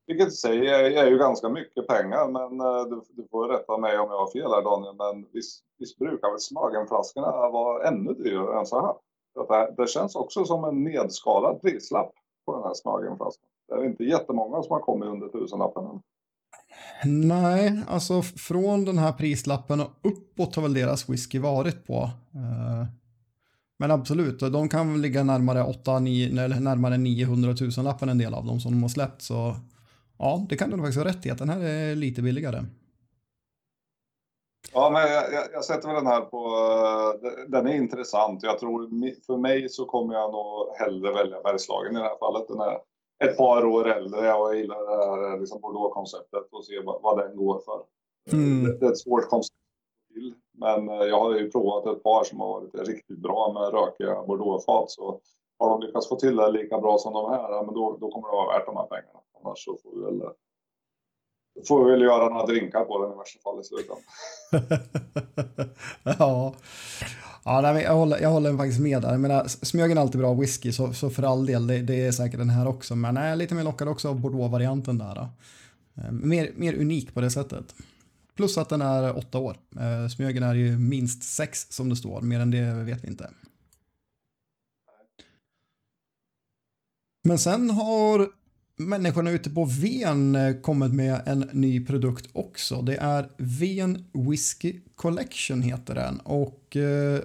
vilket 0.06 0.28
i 0.28 0.30
sig 0.30 0.68
är, 0.68 1.04
är 1.04 1.06
ju 1.06 1.18
ganska 1.18 1.48
mycket 1.48 1.86
pengar, 1.86 2.28
men 2.28 2.60
eh, 2.60 2.84
du, 2.90 3.02
du 3.10 3.28
får 3.30 3.48
rätta 3.48 3.78
mig 3.78 3.98
om 3.98 4.10
jag 4.10 4.18
har 4.18 4.32
fel 4.32 4.50
här 4.50 4.62
Daniel. 4.62 4.94
Men 4.96 5.26
visst, 5.32 5.64
visst 5.78 5.98
brukar 5.98 6.30
väl 6.30 6.40
Smögenflaskorna 6.40 7.30
vara 7.30 7.88
ännu 7.88 8.14
dyrare 8.14 8.58
än 8.58 8.66
så 8.66 8.80
här? 8.80 8.94
Det, 9.48 9.74
det 9.82 9.88
känns 9.88 10.16
också 10.16 10.44
som 10.44 10.64
en 10.64 10.84
nedskalad 10.84 11.62
prislapp 11.62 12.12
på 12.46 12.56
den 12.56 12.62
här 12.62 12.74
Smögenflaskan. 12.74 13.48
Det 13.68 13.74
är 13.74 13.84
inte 13.84 14.04
jättemånga 14.04 14.62
som 14.62 14.72
har 14.72 14.80
kommit 14.80 15.08
under 15.08 15.28
tusenlappen 15.28 15.84
än. 15.84 16.00
Nej, 17.04 17.82
alltså 17.88 18.22
från 18.22 18.84
den 18.84 18.98
här 18.98 19.12
prislappen 19.12 19.80
och 19.80 19.90
uppåt 20.02 20.56
har 20.56 20.62
väl 20.62 20.74
deras 20.74 21.08
whisky 21.08 21.38
varit 21.38 21.86
på. 21.86 21.94
Eh, 22.34 22.86
men 23.78 23.90
absolut, 23.90 24.40
de 24.40 24.68
kan 24.68 24.92
väl 24.92 25.00
ligga 25.00 25.22
närmare 25.22 25.62
8, 25.62 25.98
9, 25.98 26.48
närmare 26.60 26.98
900 26.98 27.54
000 27.76 27.84
lappen 27.84 28.08
en 28.08 28.18
del 28.18 28.34
av 28.34 28.46
dem 28.46 28.60
som 28.60 28.72
de 28.72 28.82
har 28.82 28.88
släppt. 28.88 29.22
Så 29.22 29.54
Ja, 30.18 30.46
det 30.48 30.56
kan 30.56 30.70
du 30.70 30.76
faktiskt 30.76 30.98
ha 30.98 31.04
rätt 31.04 31.26
i 31.26 31.30
att 31.30 31.38
den 31.38 31.48
här 31.48 31.60
är 31.60 31.94
lite 31.94 32.22
billigare. 32.22 32.64
Ja, 34.72 34.90
men 34.90 35.00
jag, 35.12 35.32
jag, 35.32 35.44
jag 35.52 35.64
sätter 35.64 35.88
väl 35.88 35.96
den 35.96 36.06
här 36.06 36.20
på... 36.20 36.38
eh, 37.26 37.30
Den 37.48 37.66
är 37.66 37.74
intressant. 37.74 38.42
Jag 38.42 38.58
tror 38.58 38.88
för 39.26 39.36
mig 39.36 39.68
så 39.68 39.84
kommer 39.84 40.14
jag 40.14 40.32
nog 40.32 40.76
hellre 40.78 41.12
välja 41.12 41.40
Bergslagen 41.42 41.96
i 41.96 41.98
det 41.98 42.04
här 42.04 42.18
fallet. 42.18 42.48
Den 42.48 42.60
är 42.60 42.78
ett 43.24 43.36
par 43.36 43.64
år 43.64 43.88
äldre 43.88 44.26
jag 44.26 44.56
gillar 44.56 44.76
det 44.76 45.30
här 45.30 45.40
liksom 45.40 45.60
Bordeaux-konceptet 45.60 46.48
och 46.52 46.64
se 46.64 46.80
vad, 46.84 47.02
vad 47.02 47.18
den 47.18 47.36
går 47.36 47.60
för. 47.64 47.82
Mm. 48.32 48.64
Det, 48.64 48.78
det 48.78 48.86
är 48.86 48.90
ett 48.90 48.98
svårt 48.98 49.28
koncept 49.28 49.58
till, 50.12 50.34
men 50.58 50.88
eh, 50.88 51.04
jag 51.06 51.20
har 51.20 51.34
ju 51.34 51.50
provat 51.50 51.96
ett 51.96 52.02
par 52.02 52.24
som 52.24 52.40
har 52.40 52.48
varit 52.60 52.88
riktigt 52.88 53.18
bra 53.18 53.52
med 53.52 53.80
rökiga 53.80 54.22
Bordeaux-fat. 54.22 54.90
Så 54.90 55.20
har 55.58 55.70
de 55.70 55.86
lyckats 55.86 56.08
få 56.08 56.16
till 56.16 56.36
det 56.36 56.50
lika 56.50 56.80
bra 56.80 56.98
som 56.98 57.12
de 57.12 57.30
här, 57.30 57.64
men 57.64 57.74
då, 57.74 57.96
då 58.00 58.10
kommer 58.10 58.28
det 58.28 58.36
vara 58.36 58.58
värt 58.58 58.66
de 58.66 58.76
här 58.76 58.86
pengarna. 58.86 59.20
Annars 59.44 59.64
så 59.64 59.78
får 59.82 59.96
vi 59.96 60.04
väl, 60.04 60.20
eh, 60.20 60.28
får 61.68 61.84
vi 61.84 61.90
väl 61.90 62.02
göra 62.02 62.28
några 62.28 62.46
drinkar 62.46 62.84
på 62.84 63.02
den 63.02 63.12
i 63.12 63.16
värsta 63.16 63.40
fall 63.40 63.60
i 63.60 63.64
slutändan. 63.64 64.02
ja, 66.18 66.54
ja 67.44 67.60
nej, 67.60 67.82
jag, 67.82 67.94
håller, 67.94 68.20
jag 68.20 68.30
håller 68.30 68.56
faktiskt 68.56 68.80
med 68.80 69.02
där. 69.02 69.10
Jag 69.10 69.20
menar, 69.20 69.44
Smögen 69.46 69.98
är 69.98 70.02
alltid 70.02 70.20
bra 70.20 70.34
whisky, 70.34 70.72
så, 70.72 70.92
så 70.92 71.10
för 71.10 71.22
all 71.22 71.46
del, 71.46 71.66
det, 71.66 71.78
det 71.78 72.06
är 72.06 72.12
säkert 72.12 72.38
den 72.38 72.50
här 72.50 72.68
också. 72.68 72.96
Men 72.96 73.16
jag 73.16 73.24
är 73.24 73.36
lite 73.36 73.54
mer 73.54 73.64
lockad 73.64 73.88
också 73.88 74.08
av 74.08 74.20
Bordeaux-varianten 74.20 74.98
där. 74.98 75.14
Då. 75.14 75.28
Mer, 76.10 76.52
mer 76.56 76.74
unik 76.74 77.14
på 77.14 77.20
det 77.20 77.30
sättet. 77.30 77.74
Plus 78.36 78.58
att 78.58 78.68
den 78.68 78.82
är 78.82 79.18
åtta 79.18 79.38
år. 79.38 79.56
Eh, 79.80 80.08
smögen 80.08 80.42
är 80.42 80.54
ju 80.54 80.78
minst 80.78 81.22
sex 81.22 81.66
som 81.70 81.88
det 81.88 81.96
står, 81.96 82.20
mer 82.20 82.40
än 82.40 82.50
det 82.50 82.72
vet 82.72 83.04
vi 83.04 83.08
inte. 83.08 83.30
Men 87.24 87.38
sen 87.38 87.70
har 87.70 88.28
människorna 88.76 89.30
ute 89.30 89.50
på 89.50 89.68
Ven 89.82 90.34
eh, 90.34 90.60
kommit 90.62 90.94
med 90.94 91.20
en 91.26 91.40
ny 91.52 91.86
produkt 91.86 92.30
också. 92.32 92.82
Det 92.82 92.96
är 92.96 93.28
Ven 93.36 94.04
Whisky 94.12 94.80
Collection 94.94 95.62
heter 95.62 95.94
den. 95.94 96.20
Och 96.20 96.76
eh, 96.76 97.20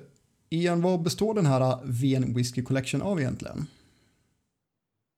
Ian, 0.49 0.81
vad 0.81 1.01
består 1.01 1.33
den 1.33 1.45
här 1.45 1.61
eh, 1.61 1.79
Ven 1.83 2.33
Whisky 2.33 2.63
Collection 2.63 3.01
av 3.01 3.19
egentligen? 3.19 3.67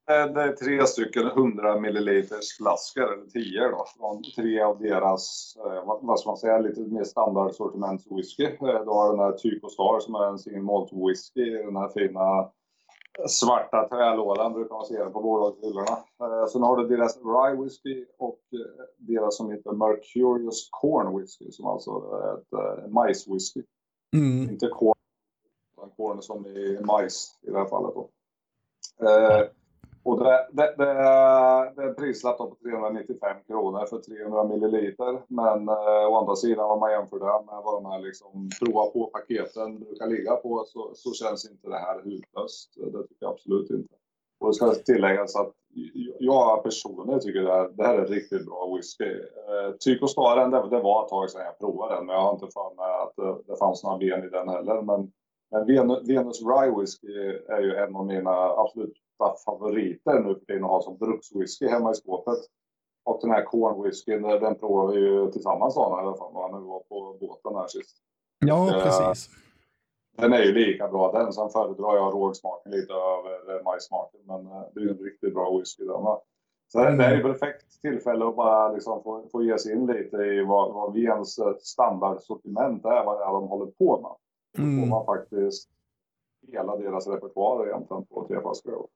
Det 0.07 0.41
är 0.41 0.53
tre 0.53 0.87
stycken 0.87 1.27
100 1.27 1.79
milliliters 1.79 2.57
flaskor, 2.57 3.13
eller 3.13 3.25
10 3.25 3.61
då, 3.61 3.85
från 3.97 4.23
tre 4.35 4.61
av 4.61 4.79
deras, 4.79 5.55
eh, 5.65 5.97
vad, 6.01 6.19
ska 6.19 6.29
man 6.29 6.37
säga, 6.37 6.59
lite 6.59 6.81
mer 6.81 7.03
standardsortiments 7.03 8.05
whisky. 8.11 8.47
Då 8.59 8.93
har 8.93 9.11
den 9.11 9.19
här 9.19 9.31
Tycho 9.31 9.69
Star 9.69 9.99
som 9.99 10.15
är 10.15 10.29
en 10.29 10.39
single 10.39 10.61
malt 10.61 10.91
whisky, 10.93 11.49
den 11.49 11.75
här 11.75 11.89
fina 11.89 12.49
svarta 13.29 13.87
trälådan 13.89 14.53
brukar 14.53 14.75
man 14.75 14.85
se 14.85 15.03
det 15.03 15.09
på 15.09 15.21
bolagshyllorna. 15.21 15.97
Eh, 16.21 16.47
Sen 16.47 16.61
har 16.61 16.77
du 16.77 16.87
deras 16.87 17.17
Rye 17.17 17.63
Whisky 17.63 18.05
och 18.17 18.39
eh, 18.53 18.85
deras 18.97 19.37
som 19.37 19.51
heter 19.51 19.71
Mercurius 19.71 20.69
Corn 20.71 21.17
Whisky 21.17 21.51
som 21.51 21.65
alltså 21.65 21.91
är 21.91 22.37
ett 22.37 22.53
eh, 22.53 22.87
majswhisky. 22.87 23.63
Mm. 24.15 24.49
Inte 24.49 24.67
corn, 24.67 24.97
utan 25.73 25.89
corn 25.89 26.21
som 26.21 26.45
i 26.45 26.79
majs 26.81 27.39
i 27.41 27.49
det 27.49 27.57
här 27.57 27.65
fallet. 27.65 27.93
Då. 27.95 28.09
Eh, 29.07 29.47
och 30.03 30.19
det, 30.23 30.47
det, 30.51 30.75
det, 30.77 30.89
är- 30.91 31.75
det 31.75 31.83
är 31.83 31.87
en 31.87 31.95
prislapp 31.95 32.37
på 32.37 32.55
395 32.63 33.37
kronor 33.47 33.85
för 33.85 33.97
300 33.97 34.43
milliliter. 34.43 35.21
Men 35.27 35.69
eh, 35.69 36.07
å 36.11 36.15
andra 36.15 36.35
sidan 36.35 36.71
om 36.71 36.79
man 36.79 36.91
jämför 36.91 37.19
det 37.19 37.25
med 37.45 37.61
vad 37.63 37.83
de 37.83 37.89
här 37.91 37.99
liksom, 37.99 38.49
prova 38.59 38.85
på-paketen 38.91 39.79
brukar 39.79 40.07
ligga 40.07 40.35
på 40.35 40.63
så, 40.67 40.91
så 40.93 41.13
känns 41.13 41.51
inte 41.51 41.69
det 41.69 41.77
här 41.77 42.01
hutlöst. 42.03 42.73
Det 42.75 43.01
tycker 43.07 43.15
jag 43.25 43.31
absolut 43.31 43.69
inte. 43.69 43.93
Och 44.39 44.47
det 44.47 44.53
ska 44.53 44.71
tilläggas 44.71 45.35
att 45.35 45.51
jag 46.19 46.63
personligen 46.63 47.19
tycker 47.19 47.41
det 47.41 47.51
här, 47.53 47.69
det 47.73 47.83
här 47.83 47.97
är 47.97 48.05
riktigt 48.07 48.45
bra 48.45 48.75
whisky. 48.75 49.05
Eh, 49.49 49.71
Tycho 49.79 50.07
Staren, 50.07 50.51
det, 50.51 50.69
det 50.69 50.79
var 50.81 51.03
ett 51.03 51.09
tag 51.09 51.29
sedan 51.29 51.41
jag 51.45 51.59
provade 51.59 51.95
den, 51.95 52.05
men 52.05 52.15
jag 52.15 52.21
har 52.23 52.33
inte 52.33 52.47
för 52.53 52.75
mig 52.75 52.91
att 53.03 53.13
det, 53.15 53.51
det 53.53 53.57
fanns 53.59 53.83
några 53.83 53.97
ben 53.97 54.23
i 54.23 54.29
den 54.29 54.49
heller. 54.49 54.81
Men, 54.81 55.11
men 55.51 55.65
Venus, 55.67 56.09
Venus 56.09 56.41
Rye 56.41 56.79
Whisky 56.79 57.13
är 57.49 57.61
ju 57.61 57.75
en 57.75 57.95
av 57.95 58.05
mina 58.05 58.31
absolut 58.49 58.93
absoluta 59.25 59.51
favoriter 59.51 60.19
nu 60.19 60.33
för 60.33 60.45
tiden 60.45 60.63
att 60.63 60.69
ha 60.69 60.81
som 60.81 60.97
brukswhisky 60.97 61.67
hemma 61.67 61.91
i 61.91 61.95
skåpet. 61.95 62.39
Och 63.05 63.19
den 63.21 63.31
här 63.31 63.43
corn 63.45 63.83
whiskyn, 63.83 64.21
den 64.21 64.55
provade 64.55 64.93
vi 64.93 64.99
ju 65.07 65.31
tillsammans 65.31 65.75
då, 65.75 65.81
i 65.81 66.01
alla 66.01 66.17
fall, 66.17 66.33
när 66.51 66.59
vi 66.59 66.65
var 66.67 66.79
på 66.79 67.17
båten 67.21 67.55
här 67.55 67.67
sist. 67.67 67.97
Ja, 68.45 68.67
Eh, 68.77 68.83
precis. 68.83 69.29
Den 70.17 70.33
är 70.33 70.43
ju 70.43 70.51
lika 70.53 70.87
bra 70.87 71.11
den. 71.11 71.33
Sen 71.33 71.49
föredrar 71.49 71.95
jag 71.95 72.13
rågsmaken 72.13 72.71
lite 72.71 72.93
över 72.93 73.55
eh, 73.57 73.63
majssmaken. 73.63 74.19
Men 74.23 74.45
eh, 74.47 74.63
det 74.73 74.79
är 74.79 74.83
ju 74.83 74.89
en 74.91 74.97
riktigt 74.97 75.33
bra 75.33 75.57
whisky 75.57 75.83
den 75.83 76.03
va. 76.03 76.21
Så 76.67 76.79
det 76.79 76.97
det 76.97 77.03
är 77.03 77.15
ju 77.15 77.23
perfekt 77.23 77.81
tillfälle 77.81 78.27
att 78.27 78.35
bara 78.35 78.71
liksom 78.73 79.03
få, 79.03 79.27
få 79.31 79.43
ge 79.43 79.57
sig 79.59 79.73
in 79.73 79.85
lite 79.87 80.17
i 80.17 80.43
vad, 80.45 80.73
vad 80.73 80.93
Vens 80.93 81.39
standardsortiment 81.61 82.85
är. 82.85 83.05
Vad 83.05 83.19
det 83.19 83.23
är 83.25 83.31
de 83.33 83.47
håller 83.47 83.65
på 83.71 84.01
med. 84.01 84.11
Då 84.57 84.57
får 84.57 84.63
Mm. 84.63 84.89
man 84.89 85.05
faktiskt 85.05 85.69
hela 86.51 86.77
deras 86.77 87.07
repertoar 87.07 87.67
egentligen 87.67 88.05
på 88.05 88.27
tre 88.27 88.41
flaskor. 88.41 88.87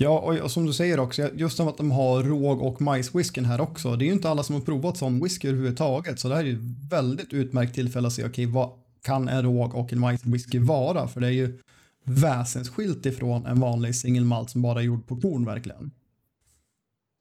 Ja, 0.00 0.18
och- 0.42 0.50
som 0.50 0.66
du 0.66 0.72
säger 0.72 1.00
också, 1.00 1.22
just 1.34 1.60
att 1.60 1.76
de 1.76 1.90
har 1.90 2.22
råg 2.22 2.62
och 2.62 2.80
majswhiskyn 2.80 3.44
här 3.44 3.60
också. 3.60 3.96
Det 3.96 4.04
är 4.04 4.06
ju 4.06 4.12
inte 4.12 4.30
alla 4.30 4.42
som 4.42 4.54
har 4.54 4.62
provat 4.62 4.96
sån 4.96 5.22
whisky 5.22 5.48
överhuvudtaget, 5.48 6.20
så 6.20 6.28
det 6.28 6.34
här 6.34 6.42
är 6.42 6.46
ju 6.46 6.52
ett 6.54 6.92
väldigt 6.92 7.32
utmärkt 7.32 7.74
tillfälle 7.74 8.06
att 8.06 8.12
se, 8.12 8.26
okej, 8.26 8.46
vad 8.46 8.70
kan 9.02 9.28
en 9.28 9.42
råg 9.42 9.74
och 9.74 9.92
en 9.92 10.00
majswhisky 10.00 10.58
vara? 10.58 11.08
För 11.08 11.20
det 11.20 11.26
är 11.26 11.30
ju 11.30 11.58
väsensskilt 12.04 13.06
ifrån 13.06 13.46
en 13.46 13.60
vanlig 13.60 13.94
single 13.94 14.24
malt 14.26 14.50
som 14.50 14.62
bara 14.62 14.78
är 14.80 14.84
gjord 14.84 15.06
på 15.06 15.16
korn 15.16 15.44
verkligen. 15.44 15.90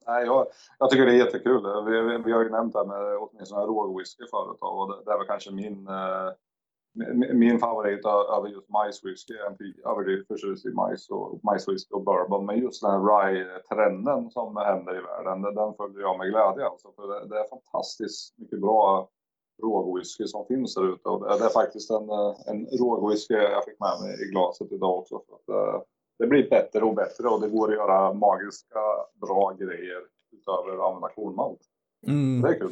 Nej, 0.07 0.25
jag, 0.25 0.45
jag 0.79 0.89
tycker 0.89 1.05
det 1.05 1.11
är 1.11 1.25
jättekul. 1.25 1.61
Vi, 1.85 1.91
vi, 2.01 2.23
vi 2.25 2.31
har 2.31 2.43
ju 2.43 2.49
nämnt 2.49 2.73
det 2.73 2.79
här 2.79 2.85
med 2.85 3.17
åtminstone 3.17 3.61
rågwhisky 3.65 4.23
förut 4.31 4.57
och 4.61 4.87
det, 4.89 4.95
det 5.05 5.11
är 5.11 5.17
väl 5.17 5.27
kanske 5.27 5.51
min, 5.51 5.87
eh, 5.87 6.29
min, 7.33 7.59
favorit 7.59 8.05
över 8.05 8.47
just 8.47 8.69
majswhisky. 8.69 9.33
Jag 9.33 9.45
är 9.45 9.51
inte 9.51 9.89
överdrivet 9.89 10.27
förtjust 10.27 10.65
i 10.65 10.69
majs 10.69 11.09
och 11.09 11.39
majswhisky 11.43 11.93
och 11.93 12.03
bourbon, 12.03 12.45
men 12.45 12.59
just 12.59 12.81
den 12.81 12.91
här 12.91 12.99
rye-trenden 12.99 14.29
som 14.29 14.57
händer 14.57 14.97
i 14.99 15.01
världen, 15.01 15.41
den, 15.41 15.73
följer 15.73 16.01
jag 16.01 16.17
med 16.17 16.29
glädje 16.31 16.65
alltså. 16.65 16.87
För 16.95 17.07
det, 17.07 17.27
det 17.29 17.39
är 17.39 17.49
fantastiskt 17.49 18.37
mycket 18.37 18.61
bra 18.61 19.09
rågwhisky 19.63 20.27
som 20.27 20.45
finns 20.45 20.75
där 20.75 20.93
ute 20.93 21.09
och 21.09 21.39
det, 21.39 21.45
är 21.45 21.49
faktiskt 21.49 21.89
en, 21.91 22.09
en 22.49 22.67
rågwhisky 22.79 23.33
jag 23.33 23.65
fick 23.65 23.79
med 23.79 23.95
mig 24.01 24.11
i 24.23 24.31
glaset 24.31 24.71
idag 24.71 24.97
också. 24.99 25.21
För 25.25 25.35
att, 25.35 25.49
eh, 25.49 25.81
det 26.19 26.27
blir 26.27 26.49
bättre 26.49 26.81
och 26.81 26.95
bättre 26.95 27.27
och 27.27 27.41
det 27.41 27.49
går 27.49 27.67
att 27.69 27.75
göra 27.75 28.13
magiska 28.13 28.83
bra 29.21 29.55
grejer 29.59 30.01
utöver 30.31 30.73
att 30.73 30.87
använda 30.87 31.09
kornmalt. 31.15 31.59
Mm. 32.07 32.41
Det 32.41 32.49
är 32.49 32.59
kul. 32.59 32.71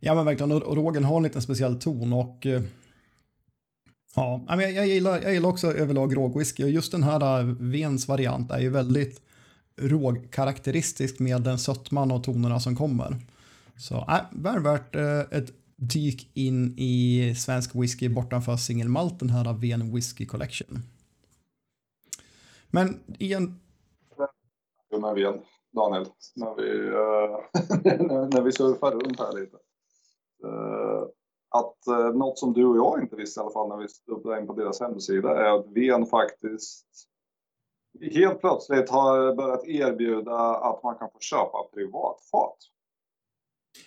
Ja 0.00 0.14
men 0.14 0.24
verkligen, 0.24 0.52
och 0.52 0.62
och 0.62 0.76
rågen 0.76 1.04
har 1.04 1.16
en 1.16 1.22
liten 1.22 1.42
speciell 1.42 1.80
ton 1.80 2.12
och 2.12 2.46
eh, 2.46 2.60
ja, 4.48 4.62
jag, 4.62 4.72
jag, 4.72 4.86
gillar, 4.86 5.22
jag 5.22 5.32
gillar 5.34 5.48
också 5.48 5.72
överlag 5.72 6.16
rågwhisky 6.16 6.64
och 6.64 6.70
just 6.70 6.92
den 6.92 7.02
här 7.02 7.40
äh, 7.40 7.46
Vens 7.60 8.08
variant 8.08 8.50
är 8.50 8.58
ju 8.58 8.70
väldigt 8.70 9.22
rågkaraktäristisk 9.80 11.18
med 11.18 11.42
den 11.42 11.58
sötman 11.58 12.10
och 12.10 12.24
tonerna 12.24 12.60
som 12.60 12.76
kommer. 12.76 13.16
Så 13.76 13.94
äh, 13.96 14.20
väl 14.32 14.62
värt 14.62 14.96
eh, 14.96 15.20
ett 15.20 15.52
dyk 15.76 16.30
in 16.34 16.74
i 16.78 17.34
svensk 17.36 17.74
whisky 17.74 18.08
bortanför 18.08 18.56
singelmalt 18.56 19.20
den 19.20 19.30
här 19.30 19.46
äh, 19.46 19.56
Ven 19.58 19.94
Whisky 19.94 20.26
Collection. 20.26 20.78
Men 22.70 23.00
igen, 23.18 23.60
Jo, 24.90 25.14
Ven, 25.14 25.40
Daniel, 25.72 26.06
när 26.36 26.54
vi, 26.56 26.88
eh, 26.88 28.28
när- 28.30 28.42
vi 28.42 28.52
surfar 28.52 28.90
runt 28.90 29.18
här 29.18 29.40
lite. 29.40 29.56
Uh 30.44 31.17
att 31.48 31.86
eh, 31.86 32.14
något 32.14 32.38
som 32.38 32.52
du 32.52 32.66
och 32.66 32.76
jag 32.76 33.02
inte 33.02 33.16
visste 33.16 33.40
i 33.40 33.42
alla 33.42 33.52
fall 33.52 33.68
när 33.68 33.76
vi 33.76 33.88
snubblade 33.88 34.40
in 34.40 34.46
på 34.46 34.52
deras 34.52 34.80
hemsida 34.80 35.46
är 35.46 35.58
att 35.58 35.66
Ven 35.74 36.06
faktiskt 36.06 36.86
helt 38.00 38.40
plötsligt 38.40 38.90
har 38.90 39.34
börjat 39.34 39.64
erbjuda 39.64 40.36
att 40.56 40.82
man 40.82 40.94
kan 40.94 41.08
få 41.12 41.18
köpa 41.20 41.58
privatfat. 41.74 42.56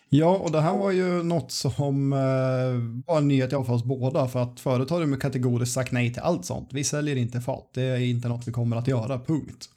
Ja, 0.10 0.38
och 0.38 0.52
det 0.52 0.62
här 0.62 0.78
var 0.78 0.92
ju 0.92 1.24
något 1.24 1.52
som 1.52 2.14
eh, 2.14 3.08
var 3.08 3.18
en 3.18 3.28
nyhet 3.28 3.52
jag 3.52 3.66
för 3.66 3.74
oss 3.74 3.84
båda 3.84 4.28
för 4.28 4.40
att 4.40 4.60
förut 4.60 4.90
har 4.90 5.00
de 5.00 5.18
kategoriskt 5.18 5.76
sagt 5.76 5.92
nej 5.92 6.14
till 6.14 6.22
allt 6.22 6.46
sånt. 6.46 6.70
Vi 6.74 6.84
säljer 6.84 7.16
inte 7.16 7.42
fat, 7.42 7.70
det 7.74 7.82
är 7.82 8.00
inte 8.00 8.28
något 8.28 8.48
vi 8.48 8.52
kommer 8.52 8.78
att 8.78 8.88
göra, 8.88 9.20
punkt. 9.20 9.70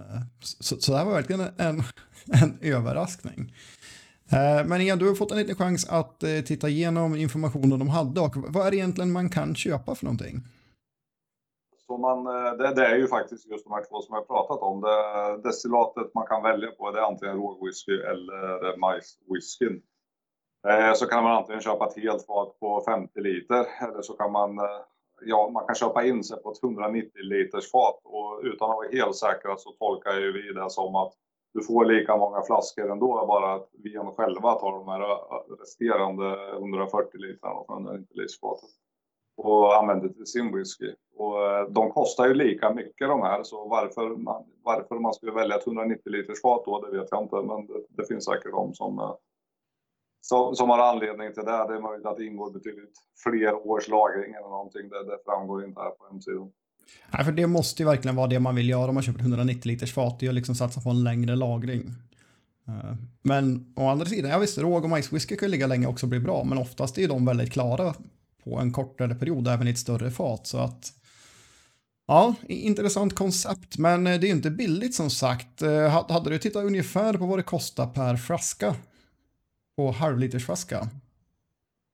Eh, 0.00 0.20
så, 0.40 0.76
så 0.76 0.92
det 0.92 0.98
här 0.98 1.04
var 1.04 1.12
verkligen 1.12 1.40
en, 1.40 1.82
en 2.42 2.58
överraskning. 2.62 3.54
Eh, 4.32 4.66
men 4.66 4.80
Ian, 4.80 4.98
du 4.98 5.08
har 5.08 5.14
fått 5.14 5.30
en 5.30 5.38
liten 5.38 5.56
chans 5.56 5.88
att 5.90 6.22
eh, 6.22 6.40
titta 6.46 6.68
igenom 6.68 7.14
informationen 7.14 7.78
de 7.78 7.88
hade 7.88 8.20
och 8.20 8.34
vad 8.36 8.66
är 8.66 8.70
det 8.70 8.76
egentligen 8.76 9.12
man 9.12 9.30
kan 9.30 9.54
köpa 9.54 9.94
för 9.94 10.04
någonting? 10.04 10.36
Så 11.86 11.98
man, 11.98 12.26
eh, 12.26 12.52
det, 12.52 12.74
det 12.74 12.86
är 12.86 12.96
ju 12.96 13.08
faktiskt 13.08 13.46
just 13.46 13.64
de 13.64 13.72
här 13.72 13.84
två 13.88 14.02
som 14.02 14.14
jag 14.14 14.20
har 14.20 14.26
pratat 14.26 14.60
om. 14.62 14.80
Det, 14.80 15.48
destillatet 15.48 16.14
man 16.14 16.26
kan 16.26 16.42
välja 16.42 16.70
på 16.70 16.90
det 16.90 16.98
är 16.98 17.02
antingen 17.02 17.36
rågwhisky 17.36 17.92
eller 17.92 18.76
majswhiskyn. 18.76 19.82
Så 20.94 21.06
kan 21.06 21.24
man 21.24 21.36
antingen 21.36 21.62
köpa 21.62 21.86
ett 21.86 21.96
helt 21.96 22.26
fat 22.26 22.60
på 22.60 22.82
50 22.86 23.20
liter 23.20 23.66
eller 23.80 24.02
så 24.02 24.12
kan 24.12 24.32
man, 24.32 24.58
ja, 25.20 25.50
man 25.52 25.66
kan 25.66 25.74
köpa 25.74 26.04
in 26.04 26.24
sig 26.24 26.42
på 26.42 26.52
ett 26.52 26.62
190 26.62 27.10
liters 27.22 27.70
fat 27.70 28.00
och 28.04 28.40
utan 28.42 28.70
att 28.70 28.76
vara 28.76 28.88
helt 28.92 29.16
säkra 29.16 29.56
så 29.56 29.70
tolkar 29.70 30.12
ju 30.12 30.32
vi 30.32 30.52
det 30.52 30.70
som 30.70 30.96
att 30.96 31.12
du 31.54 31.62
får 31.62 31.84
lika 31.84 32.16
många 32.16 32.42
flaskor 32.42 32.90
ändå, 32.90 33.26
bara 33.26 33.54
att 33.54 33.68
vi 33.72 33.98
själva 34.16 34.54
tar 34.54 34.72
de 34.72 34.88
här 34.88 35.00
äh, 35.00 35.56
resterande 35.60 36.52
140 36.52 37.20
liter 37.20 37.50
och 37.50 37.70
190 37.70 38.06
liters 38.10 38.38
och 39.36 39.78
använder 39.78 40.08
till 40.08 40.26
sin 40.26 40.56
whisky. 40.56 40.94
Och 41.14 41.46
äh, 41.46 41.68
de 41.68 41.90
kostar 41.90 42.26
ju 42.26 42.34
lika 42.34 42.74
mycket 42.74 43.08
de 43.08 43.22
här, 43.22 43.42
så 43.42 43.68
varför 43.68 44.16
man, 44.16 44.44
varför 44.62 44.98
man 44.98 45.14
skulle 45.14 45.32
välja 45.32 45.56
ett 45.56 45.66
190 45.66 46.12
liters 46.12 46.42
fat 46.42 46.62
då, 46.64 46.80
det 46.80 46.98
vet 46.98 47.08
jag 47.10 47.22
inte. 47.22 47.36
Men 47.36 47.66
det, 47.66 47.84
det 47.88 48.06
finns 48.08 48.24
säkert 48.24 48.52
de 48.52 48.74
som, 48.74 48.98
äh, 48.98 49.14
som, 50.20 50.54
som, 50.54 50.70
har 50.70 50.78
anledning 50.78 51.34
till 51.34 51.44
det. 51.44 51.66
Det 51.68 51.74
är 51.74 51.80
möjligt 51.80 52.06
att 52.06 52.16
det 52.16 52.26
ingår 52.26 52.50
betydligt 52.50 52.98
fler 53.22 53.54
års 53.66 53.88
lagring 53.88 54.34
eller 54.34 54.48
någonting. 54.48 54.88
Det, 54.88 55.04
det 55.04 55.18
framgår 55.24 55.64
inte 55.64 55.80
här 55.80 55.90
på 55.90 56.06
hemsidan. 56.10 56.52
Nej, 57.10 57.24
för 57.24 57.32
det 57.32 57.46
måste 57.46 57.82
ju 57.82 57.86
verkligen 57.86 58.16
vara 58.16 58.26
det 58.26 58.40
man 58.40 58.54
vill 58.54 58.68
göra 58.68 58.88
om 58.88 58.94
man 58.94 59.02
köper 59.02 59.20
190 59.20 59.68
liters 59.68 59.92
fat. 59.92 60.20
Det 60.20 60.26
är 60.26 60.28
att 60.28 60.34
liksom 60.34 60.54
satsa 60.54 60.80
på 60.80 60.90
en 60.90 61.04
längre 61.04 61.36
lagring. 61.36 61.94
Eh, 62.68 62.94
men 63.22 63.72
å 63.76 63.88
andra 63.88 64.06
sidan, 64.06 64.30
ja 64.30 64.38
visst, 64.38 64.58
råg 64.58 64.84
och 64.84 64.90
majswhisky 64.90 65.36
kan 65.36 65.48
ju 65.48 65.50
ligga 65.50 65.66
länge 65.66 65.86
också 65.86 66.06
och 66.06 66.10
bli 66.10 66.20
bra, 66.20 66.44
men 66.44 66.58
oftast 66.58 66.98
är 66.98 67.02
ju 67.02 67.08
de 67.08 67.24
väldigt 67.24 67.52
klara 67.52 67.94
på 68.44 68.58
en 68.58 68.72
kortare 68.72 69.14
period, 69.14 69.48
även 69.48 69.68
i 69.68 69.70
ett 69.70 69.78
större 69.78 70.10
fat. 70.10 70.46
Så 70.46 70.58
att, 70.58 70.92
ja, 72.06 72.34
intressant 72.48 73.14
koncept, 73.14 73.78
men 73.78 74.06
eh, 74.06 74.20
det 74.20 74.26
är 74.26 74.28
ju 74.28 74.36
inte 74.36 74.50
billigt 74.50 74.94
som 74.94 75.10
sagt. 75.10 75.62
Eh, 75.62 76.10
hade 76.10 76.30
du 76.30 76.38
tittat 76.38 76.64
ungefär 76.64 77.14
på 77.14 77.26
vad 77.26 77.38
det 77.38 77.42
kostar 77.42 77.86
per 77.86 78.16
flaska? 78.16 78.74
På 79.76 79.90
halvlitersflaska? 79.90 80.88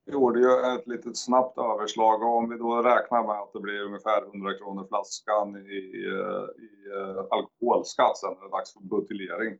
Gjorde 0.05 0.39
ju 0.39 0.75
ett 0.75 0.87
litet 0.87 1.17
snabbt 1.17 1.57
överslag 1.57 2.21
och 2.23 2.37
om 2.37 2.49
vi 2.49 2.57
då 2.57 2.81
räknar 2.81 3.23
med 3.23 3.41
att 3.41 3.53
det 3.53 3.59
blir 3.59 3.81
ungefär 3.81 4.21
100 4.21 4.53
kronor 4.57 4.85
flaskan 4.87 5.55
i, 5.55 5.77
i 5.77 6.75
eh, 6.97 7.25
alkoholskatt 7.29 8.17
sen 8.17 8.33
när 8.33 8.41
det 8.41 8.47
är 8.47 8.57
dags 8.57 8.73
för 8.73 8.79
buteljering. 8.79 9.57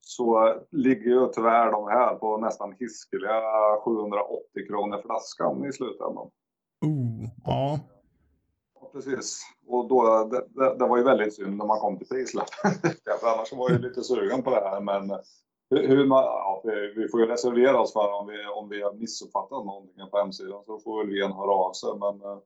Så 0.00 0.54
ligger 0.70 1.10
ju 1.10 1.28
tyvärr 1.32 1.72
de 1.72 1.88
här 1.88 2.14
på 2.14 2.36
nästan 2.36 2.74
hiskeliga 2.78 3.42
780 3.84 4.66
kronor 4.68 5.02
flaskan 5.02 5.64
i 5.64 5.72
slutändan. 5.72 6.30
Oh, 6.86 7.28
ja. 7.44 7.80
ja 8.74 8.90
precis. 8.92 9.42
Och 9.66 9.88
då, 9.88 10.24
det, 10.24 10.46
det, 10.48 10.78
det, 10.78 10.86
var 10.86 10.96
ju 10.96 11.02
väldigt 11.02 11.34
synd 11.34 11.56
när 11.56 11.66
man 11.66 11.78
kom 11.78 11.98
till 11.98 12.08
prislappen. 12.08 12.70
Annars 13.22 13.52
var 13.52 13.70
jag 13.70 13.80
lite 13.80 14.02
sugen 14.02 14.42
på 14.42 14.50
det 14.50 14.60
här. 14.60 14.80
Men 14.80 15.10
hur 15.70 16.06
man, 16.06 16.24
ja, 16.24 16.62
vi 16.96 17.08
får 17.08 17.20
ju 17.20 17.26
reservera 17.26 17.80
oss 17.80 17.92
för 17.92 18.12
om 18.12 18.26
vi, 18.26 18.46
om 18.46 18.68
vi 18.68 18.82
har 18.82 18.92
missuppfattat 18.92 19.64
någonting 19.64 20.10
på 20.10 20.18
hemsidan 20.18 20.64
så 20.64 20.78
får 20.78 21.04
väl 21.04 21.14
Ven 21.14 21.32
höra 21.32 21.50
av 21.50 21.72
sig. 21.72 21.90
Men 21.98 22.22
eh, 22.22 22.38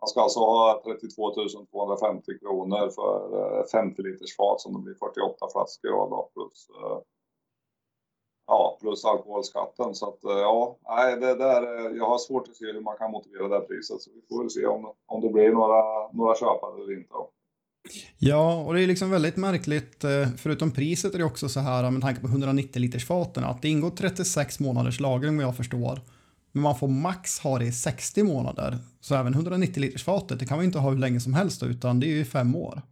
man 0.00 0.08
ska 0.08 0.20
alltså 0.20 0.40
ha 0.40 0.82
32 0.84 1.34
250 1.70 2.38
kronor 2.38 2.90
för 2.90 3.58
eh, 3.58 3.64
50 3.64 4.02
liters 4.02 4.36
fat 4.36 4.60
som 4.60 4.72
det 4.72 4.78
blir 4.78 4.94
48 4.94 5.46
flaskor 5.52 5.92
av 6.02 6.10
då, 6.10 6.30
plus, 6.34 6.68
eh, 6.82 6.98
ja, 8.46 8.78
plus 8.80 9.04
alkoholskatten. 9.04 9.94
Så 9.94 10.08
att 10.08 10.18
ja, 10.22 10.76
nej, 10.88 11.16
det 11.16 11.34
där, 11.34 11.62
jag 11.96 12.06
har 12.06 12.18
svårt 12.18 12.48
att 12.48 12.56
se 12.56 12.72
hur 12.72 12.80
man 12.80 12.96
kan 12.96 13.10
motivera 13.10 13.48
det 13.48 13.54
här 13.54 13.66
priset. 13.66 14.00
Så 14.00 14.10
vi 14.14 14.22
får 14.28 14.38
väl 14.40 14.50
se 14.50 14.66
om, 14.66 14.92
om 15.06 15.20
det 15.20 15.28
blir 15.28 15.52
några, 15.52 16.12
några 16.12 16.34
köpare 16.34 16.82
eller 16.82 16.92
inte. 16.92 17.14
Ja, 18.18 18.54
och 18.54 18.74
det 18.74 18.82
är 18.82 18.86
liksom 18.86 19.10
väldigt 19.10 19.36
märkligt, 19.36 20.04
eh, 20.04 20.28
förutom 20.36 20.70
priset 20.70 21.14
är 21.14 21.18
det 21.18 21.24
också 21.24 21.48
så 21.48 21.60
här 21.60 21.90
med 21.90 22.02
tanke 22.02 22.20
på 22.20 22.26
190 22.26 22.80
liters 22.80 23.04
faten 23.04 23.44
att 23.44 23.62
det 23.62 23.68
ingår 23.68 23.90
36 23.90 24.60
månaders 24.60 25.00
lagring 25.00 25.36
vad 25.36 25.46
jag 25.46 25.56
förstår. 25.56 26.00
Men 26.52 26.62
man 26.62 26.78
får 26.78 26.88
max 26.88 27.38
ha 27.38 27.58
det 27.58 27.64
i 27.64 27.72
60 27.72 28.22
månader. 28.22 28.78
Så 29.00 29.14
även 29.14 29.34
190 29.34 29.80
liters 29.80 30.04
fatet, 30.04 30.38
det 30.38 30.46
kan 30.46 30.56
man 30.56 30.64
inte 30.64 30.78
ha 30.78 30.90
hur 30.90 30.98
länge 30.98 31.20
som 31.20 31.34
helst 31.34 31.62
utan 31.62 32.00
det 32.00 32.06
är 32.06 32.16
ju 32.16 32.24
fem 32.24 32.56
år. 32.56 32.82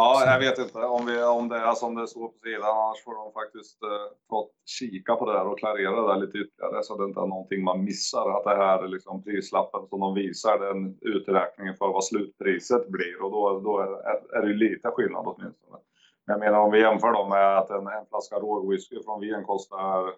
Ja, 0.00 0.22
jag 0.26 0.38
vet 0.38 0.58
inte 0.58 0.78
om, 0.78 1.06
vi, 1.06 1.22
om 1.22 1.48
det 1.48 1.56
är 1.56 1.74
som 1.74 1.94
det 1.94 2.06
står 2.08 2.28
på 2.28 2.38
sidan. 2.38 2.76
Annars 2.82 3.04
får 3.04 3.14
de 3.14 3.32
faktiskt 3.40 3.82
eh, 3.82 4.08
ta 4.30 4.48
kika 4.78 5.14
på 5.16 5.26
det 5.26 5.32
där 5.32 5.46
och 5.46 5.58
klarera 5.58 6.14
det 6.14 6.20
lite 6.20 6.38
ytterligare 6.38 6.82
så 6.82 6.92
att 6.92 7.00
det 7.00 7.04
inte 7.04 7.20
är 7.20 7.26
någonting 7.26 7.64
man 7.64 7.84
missar. 7.84 8.26
Att 8.36 8.44
det 8.44 8.56
här 8.64 8.84
är 8.84 8.88
liksom 8.88 9.24
prislappen 9.24 9.86
som 9.90 10.00
de 10.00 10.14
visar, 10.14 10.58
den 10.58 10.98
uträkningen 11.00 11.74
för 11.74 11.88
vad 11.88 12.04
slutpriset 12.04 12.88
blir. 12.88 13.22
Och 13.22 13.30
då, 13.30 13.60
då 13.60 13.78
är, 13.78 13.90
är 14.38 14.42
det 14.46 14.54
lite 14.54 14.90
skillnad 14.90 15.24
åtminstone. 15.26 15.78
Men 16.26 16.32
jag 16.34 16.40
menar 16.40 16.58
om 16.58 16.72
vi 16.72 16.80
jämför 16.80 17.12
då 17.12 17.28
med 17.28 17.58
att 17.58 17.70
en, 17.70 17.86
en 17.86 18.06
flaska 18.10 18.36
rågwhisky 18.36 18.96
från 19.04 19.20
Wien 19.20 19.44
kostar, 19.44 20.12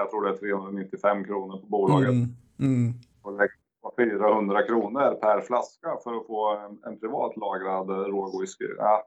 jag 0.00 0.10
tror 0.10 0.24
det 0.24 0.30
är 0.30 0.36
395 0.36 1.24
kronor 1.24 1.56
på 1.58 1.66
bolaget. 1.66 2.08
Mm, 2.08 2.26
mm. 2.60 2.92
Och 3.22 3.32
lägger 3.32 3.66
400 3.96 4.62
kronor 4.62 5.14
per 5.14 5.40
flaska 5.40 5.88
för 6.04 6.16
att 6.16 6.26
få 6.26 6.56
en, 6.56 6.92
en 6.92 7.00
privat 7.00 7.36
lagrad 7.36 7.88
rågwhisky. 7.90 8.66
Ja, 8.78 9.02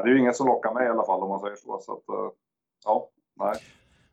det 0.00 0.08
är 0.08 0.12
ju 0.14 0.20
inget 0.20 0.36
som 0.36 0.46
lockar 0.46 0.74
mig 0.74 0.86
i 0.86 0.88
alla 0.88 1.06
fall 1.06 1.22
om 1.22 1.28
man 1.28 1.40
säger 1.40 1.56
så. 1.56 1.80
så 1.82 1.92
att, 1.92 2.08
eh, 2.08 2.30
ja, 2.84 3.08
nej. 3.40 3.54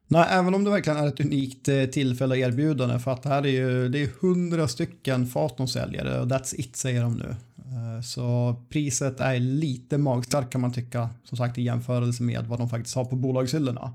Nej, 0.07 0.27
även 0.29 0.55
om 0.55 0.63
det 0.63 0.69
verkligen 0.69 0.99
är 0.99 1.07
ett 1.07 1.19
unikt 1.19 1.67
eh, 1.67 1.85
tillfälle 1.85 2.35
att 2.35 2.39
erbjudande 2.39 2.99
för 2.99 3.11
att 3.11 3.23
det 3.23 3.29
här 3.29 3.45
är 3.45 3.51
ju 3.51 3.89
det 3.89 4.03
är 4.03 4.09
hundra 4.21 4.67
stycken 4.67 5.27
fat 5.27 5.57
de 5.57 5.67
säljer 5.67 6.21
och 6.21 6.27
that's 6.27 6.55
it 6.57 6.75
säger 6.75 7.01
de 7.01 7.13
nu. 7.13 7.35
Eh, 7.57 8.01
så 8.01 8.55
priset 8.69 9.19
är 9.19 9.39
lite 9.39 9.97
magstarkt 9.97 10.49
kan 10.49 10.61
man 10.61 10.73
tycka, 10.73 11.09
som 11.23 11.37
sagt 11.37 11.57
i 11.57 11.61
jämförelse 11.61 12.23
med 12.23 12.47
vad 12.47 12.59
de 12.59 12.69
faktiskt 12.69 12.95
har 12.95 13.05
på 13.05 13.15
bolagshyllorna. 13.15 13.93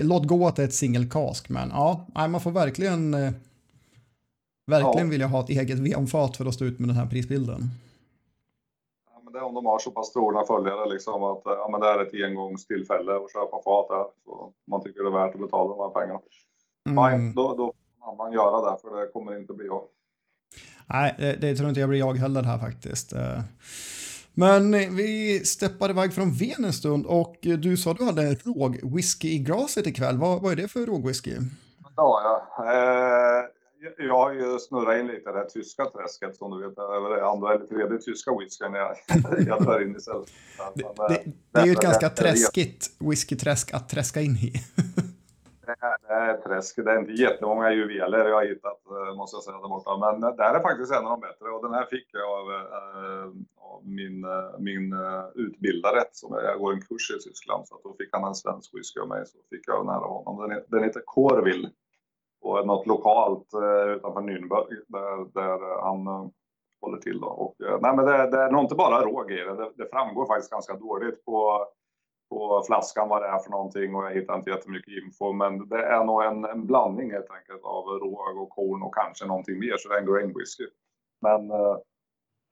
Låt 0.00 0.26
gå 0.26 0.46
att 0.46 0.56
det 0.56 0.62
är 0.62 0.66
ett 0.66 0.74
singelkask, 0.74 1.48
men 1.48 1.68
ja, 1.68 2.06
man 2.14 2.40
får 2.40 2.50
verkligen 2.50 3.10
verkligen 4.66 5.06
ja. 5.06 5.10
vilja 5.10 5.26
ha 5.26 5.40
ett 5.40 5.50
eget 5.50 5.78
VM-fat 5.78 6.36
för 6.36 6.46
att 6.46 6.54
stå 6.54 6.64
ut 6.64 6.78
med 6.78 6.88
den 6.88 6.96
här 6.96 7.06
prisbilden 7.06 7.70
är 9.38 9.44
om 9.44 9.54
de 9.54 9.66
har 9.66 9.78
så 9.78 9.90
pass 9.90 10.12
trogna 10.12 10.44
följare 10.44 10.88
liksom 10.88 11.22
att 11.22 11.42
ja, 11.44 11.68
men 11.72 11.80
det 11.80 11.86
är 11.86 12.02
ett 12.02 12.28
engångstillfälle 12.28 13.16
att 13.16 13.32
köpa 13.32 13.62
fat 13.64 13.86
här. 13.90 14.06
Så 14.24 14.52
man 14.70 14.82
tycker 14.82 15.02
det 15.02 15.08
är 15.08 15.26
värt 15.26 15.34
att 15.34 15.40
betala 15.40 15.68
de 15.74 15.80
här 15.80 16.00
pengarna. 16.00 16.20
Mm. 16.88 17.10
Fine, 17.10 17.34
då, 17.34 17.54
då 17.54 17.72
får 18.04 18.16
man 18.16 18.32
göra 18.32 18.70
det 18.70 18.78
för 18.80 19.00
det 19.00 19.12
kommer 19.12 19.38
inte 19.40 19.52
bli 19.52 19.66
jag. 19.66 19.82
Nej, 20.86 21.14
det, 21.18 21.32
det 21.40 21.56
tror 21.56 21.68
inte 21.68 21.80
jag 21.80 21.88
blir 21.88 21.98
jag 21.98 22.14
heller 22.14 22.42
här 22.42 22.58
faktiskt. 22.58 23.12
Eh, 23.12 23.40
men 24.34 24.70
vi 24.96 25.40
steppar 25.44 25.90
iväg 25.90 26.14
från 26.14 26.32
Ven 26.32 26.64
en 26.64 26.72
stund 26.72 27.06
och 27.06 27.36
du 27.42 27.76
sa 27.76 27.92
du 27.92 28.04
hade 28.04 28.34
rågwhisky 28.34 29.28
i 29.28 29.38
glaset 29.38 29.86
ikväll. 29.86 30.18
Vad, 30.18 30.42
vad 30.42 30.52
är 30.52 30.56
det 30.56 30.68
för 30.68 30.86
rågwhisky? 30.86 31.36
Ja, 31.96 32.20
ja. 32.56 32.64
Eh, 32.64 33.57
jag 33.98 34.14
har 34.14 34.32
ju 34.32 34.58
snurrat 34.58 35.00
in 35.00 35.06
lite 35.06 35.30
i 35.30 35.32
det 35.32 35.50
tyska 35.50 35.84
träsket 35.84 36.36
som 36.36 36.50
du 36.50 36.68
vet. 36.68 36.78
Är 36.78 37.32
andra 37.32 37.54
eller 37.54 37.66
tredje 37.66 37.98
tyska 37.98 38.30
whiskyn 38.38 38.74
jag, 38.74 38.96
jag 39.46 39.64
drar 39.64 39.80
in 39.80 39.96
i 39.96 40.00
sällskapet. 40.00 40.96
Det, 41.08 41.08
det, 41.08 41.32
det, 41.52 41.60
är 41.60 41.66
ju 41.66 41.72
ett 41.72 41.80
ganska 41.80 42.08
träskigt 42.08 42.86
whiskyträsk 42.98 43.74
att 43.74 43.88
träska 43.88 44.20
in 44.20 44.36
i. 44.36 44.52
det 45.66 46.14
är 46.14 46.34
ett 46.34 46.44
träsk. 46.44 46.76
Det 46.76 46.90
är 46.90 46.98
inte 46.98 47.12
jättemånga 47.12 47.72
juveler 47.72 48.28
jag 48.28 48.34
har 48.34 48.44
hittat 48.44 48.80
eh, 48.86 49.16
måste 49.16 49.36
jag 49.36 49.42
säga 49.42 49.56
där 49.56 49.68
borta. 49.68 49.96
Men 49.96 50.36
det 50.36 50.42
här 50.42 50.54
är 50.54 50.62
faktiskt 50.62 50.92
en 50.92 51.06
av 51.06 51.10
de 51.10 51.20
bättre 51.20 51.48
och 51.50 51.62
den 51.62 51.74
här 51.74 51.86
fick 51.86 52.08
jag 52.12 52.28
av, 52.38 52.46
av 53.58 53.86
min, 53.86 54.26
min 54.58 54.94
utbildare 55.34 56.04
som 56.12 56.34
jag 56.34 56.58
går 56.58 56.72
en 56.72 56.80
kurs 56.80 57.10
i 57.10 57.28
Tyskland. 57.28 57.68
Så 57.68 57.80
då 57.84 57.94
fick 57.98 58.08
han 58.12 58.24
en 58.24 58.34
svensk 58.34 58.74
whisky 58.74 59.00
av 59.00 59.08
mig 59.08 59.26
så 59.26 59.38
fick 59.50 59.68
jag 59.68 59.80
den 59.80 59.88
här 59.94 60.00
av 60.00 60.24
honom. 60.24 60.48
Den, 60.48 60.62
den 60.68 60.84
heter 60.84 61.02
Corville 61.04 61.68
på 62.42 62.64
något 62.64 62.86
lokalt 62.86 63.54
eh, 63.54 63.92
utanför 63.92 64.20
Nürnberg 64.20 64.76
där, 64.88 65.40
där 65.40 65.82
han 65.82 66.06
eh, 66.06 66.30
håller 66.80 66.98
till. 66.98 67.20
Då. 67.20 67.26
Och, 67.26 67.66
eh, 67.66 67.78
nej, 67.80 67.96
men 67.96 68.04
det, 68.04 68.30
det 68.30 68.42
är 68.42 68.50
nog 68.50 68.62
inte 68.62 68.74
bara 68.74 69.04
råg 69.04 69.32
i 69.32 69.34
det. 69.34 69.54
det. 69.54 69.70
Det 69.76 69.88
framgår 69.92 70.26
faktiskt 70.26 70.50
ganska 70.50 70.74
dåligt 70.74 71.24
på, 71.24 71.66
på 72.30 72.62
flaskan 72.66 73.08
vad 73.08 73.22
det 73.22 73.28
är 73.28 73.38
för 73.38 73.50
någonting 73.50 73.94
och 73.94 74.04
jag 74.04 74.14
hittar 74.14 74.36
inte 74.36 74.50
jättemycket 74.50 75.02
info. 75.02 75.32
Men 75.32 75.68
det 75.68 75.84
är 75.84 76.04
nog 76.04 76.22
en, 76.22 76.44
en 76.44 76.66
blandning 76.66 77.10
helt 77.10 77.30
enkelt 77.30 77.64
av 77.64 77.84
råg 77.84 78.42
och 78.42 78.50
korn 78.50 78.82
och 78.82 78.94
kanske 78.94 79.26
någonting 79.26 79.58
mer 79.58 79.76
så 79.76 79.88
det 79.88 79.94
är 79.94 80.00
ändå 80.00 80.18
en 80.18 80.38
whisky. 80.38 80.66
Men 81.20 81.50
eh, 81.50 81.76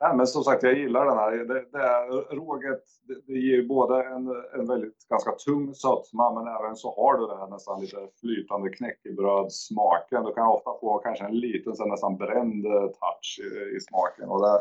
Nej, 0.00 0.16
men 0.16 0.26
som 0.26 0.44
sagt, 0.44 0.62
jag 0.62 0.78
gillar 0.78 1.06
den 1.06 1.16
här. 1.16 1.30
Det, 1.30 1.64
det 1.72 2.36
råget 2.36 2.82
det, 3.02 3.14
det 3.26 3.38
ger 3.38 3.62
både 3.62 4.02
en, 4.04 4.44
en 4.54 4.66
väldigt 4.66 5.08
ganska 5.08 5.32
tung 5.32 5.74
sötma, 5.74 6.32
men 6.34 6.54
även 6.54 6.76
så 6.76 6.94
har 6.96 7.18
du 7.18 7.26
det 7.26 7.36
här 7.36 7.46
nästan 7.46 7.80
lite 7.80 8.08
flytande 8.20 8.70
knäckebrödssmaken. 8.70 10.24
Du 10.24 10.34
kan 10.34 10.46
ofta 10.46 10.70
få 10.80 10.98
kanske 10.98 11.24
en 11.24 11.38
liten 11.40 11.76
så 11.76 11.84
nästan 11.86 12.16
bränd 12.16 12.66
eh, 12.66 12.86
touch 12.86 13.40
i, 13.42 13.76
i 13.76 13.80
smaken. 13.80 14.28
Och 14.28 14.42
det, 14.42 14.60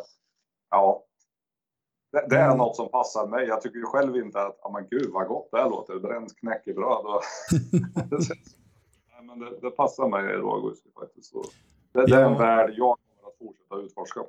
ja, 0.69 1.03
det, 2.11 2.25
det, 2.29 2.35
är 2.35 2.45
mm. 2.45 2.57
något 2.57 2.75
som 2.75 2.89
passar 2.89 3.27
mig. 3.27 3.47
Jag 3.47 3.61
tycker 3.61 3.77
ju 3.77 3.85
själv 3.85 4.17
inte 4.17 4.41
att, 4.41 4.59
ja 4.63 4.69
men 4.69 4.87
gud 4.89 5.09
vad 5.13 5.27
gott 5.27 5.49
det 5.51 5.57
här 5.57 5.69
låter, 5.69 5.99
bränt 5.99 6.35
knäckebröd. 6.35 7.05
Och 7.05 7.21
Nej, 9.11 9.23
men 9.23 9.39
det, 9.39 9.59
det, 9.61 9.71
passar 9.71 10.07
mig 10.07 10.33
i 10.33 10.37
rågwhisky 10.37 10.89
faktiskt. 10.99 11.31
Så 11.31 11.43
det, 11.91 12.05
det 12.05 12.15
är 12.15 12.23
en 12.23 12.37
värld 12.37 12.73
jag 12.77 12.97
kommer 12.97 13.29
att 13.29 13.37
fortsätta 13.37 13.75
utforska. 13.75 14.21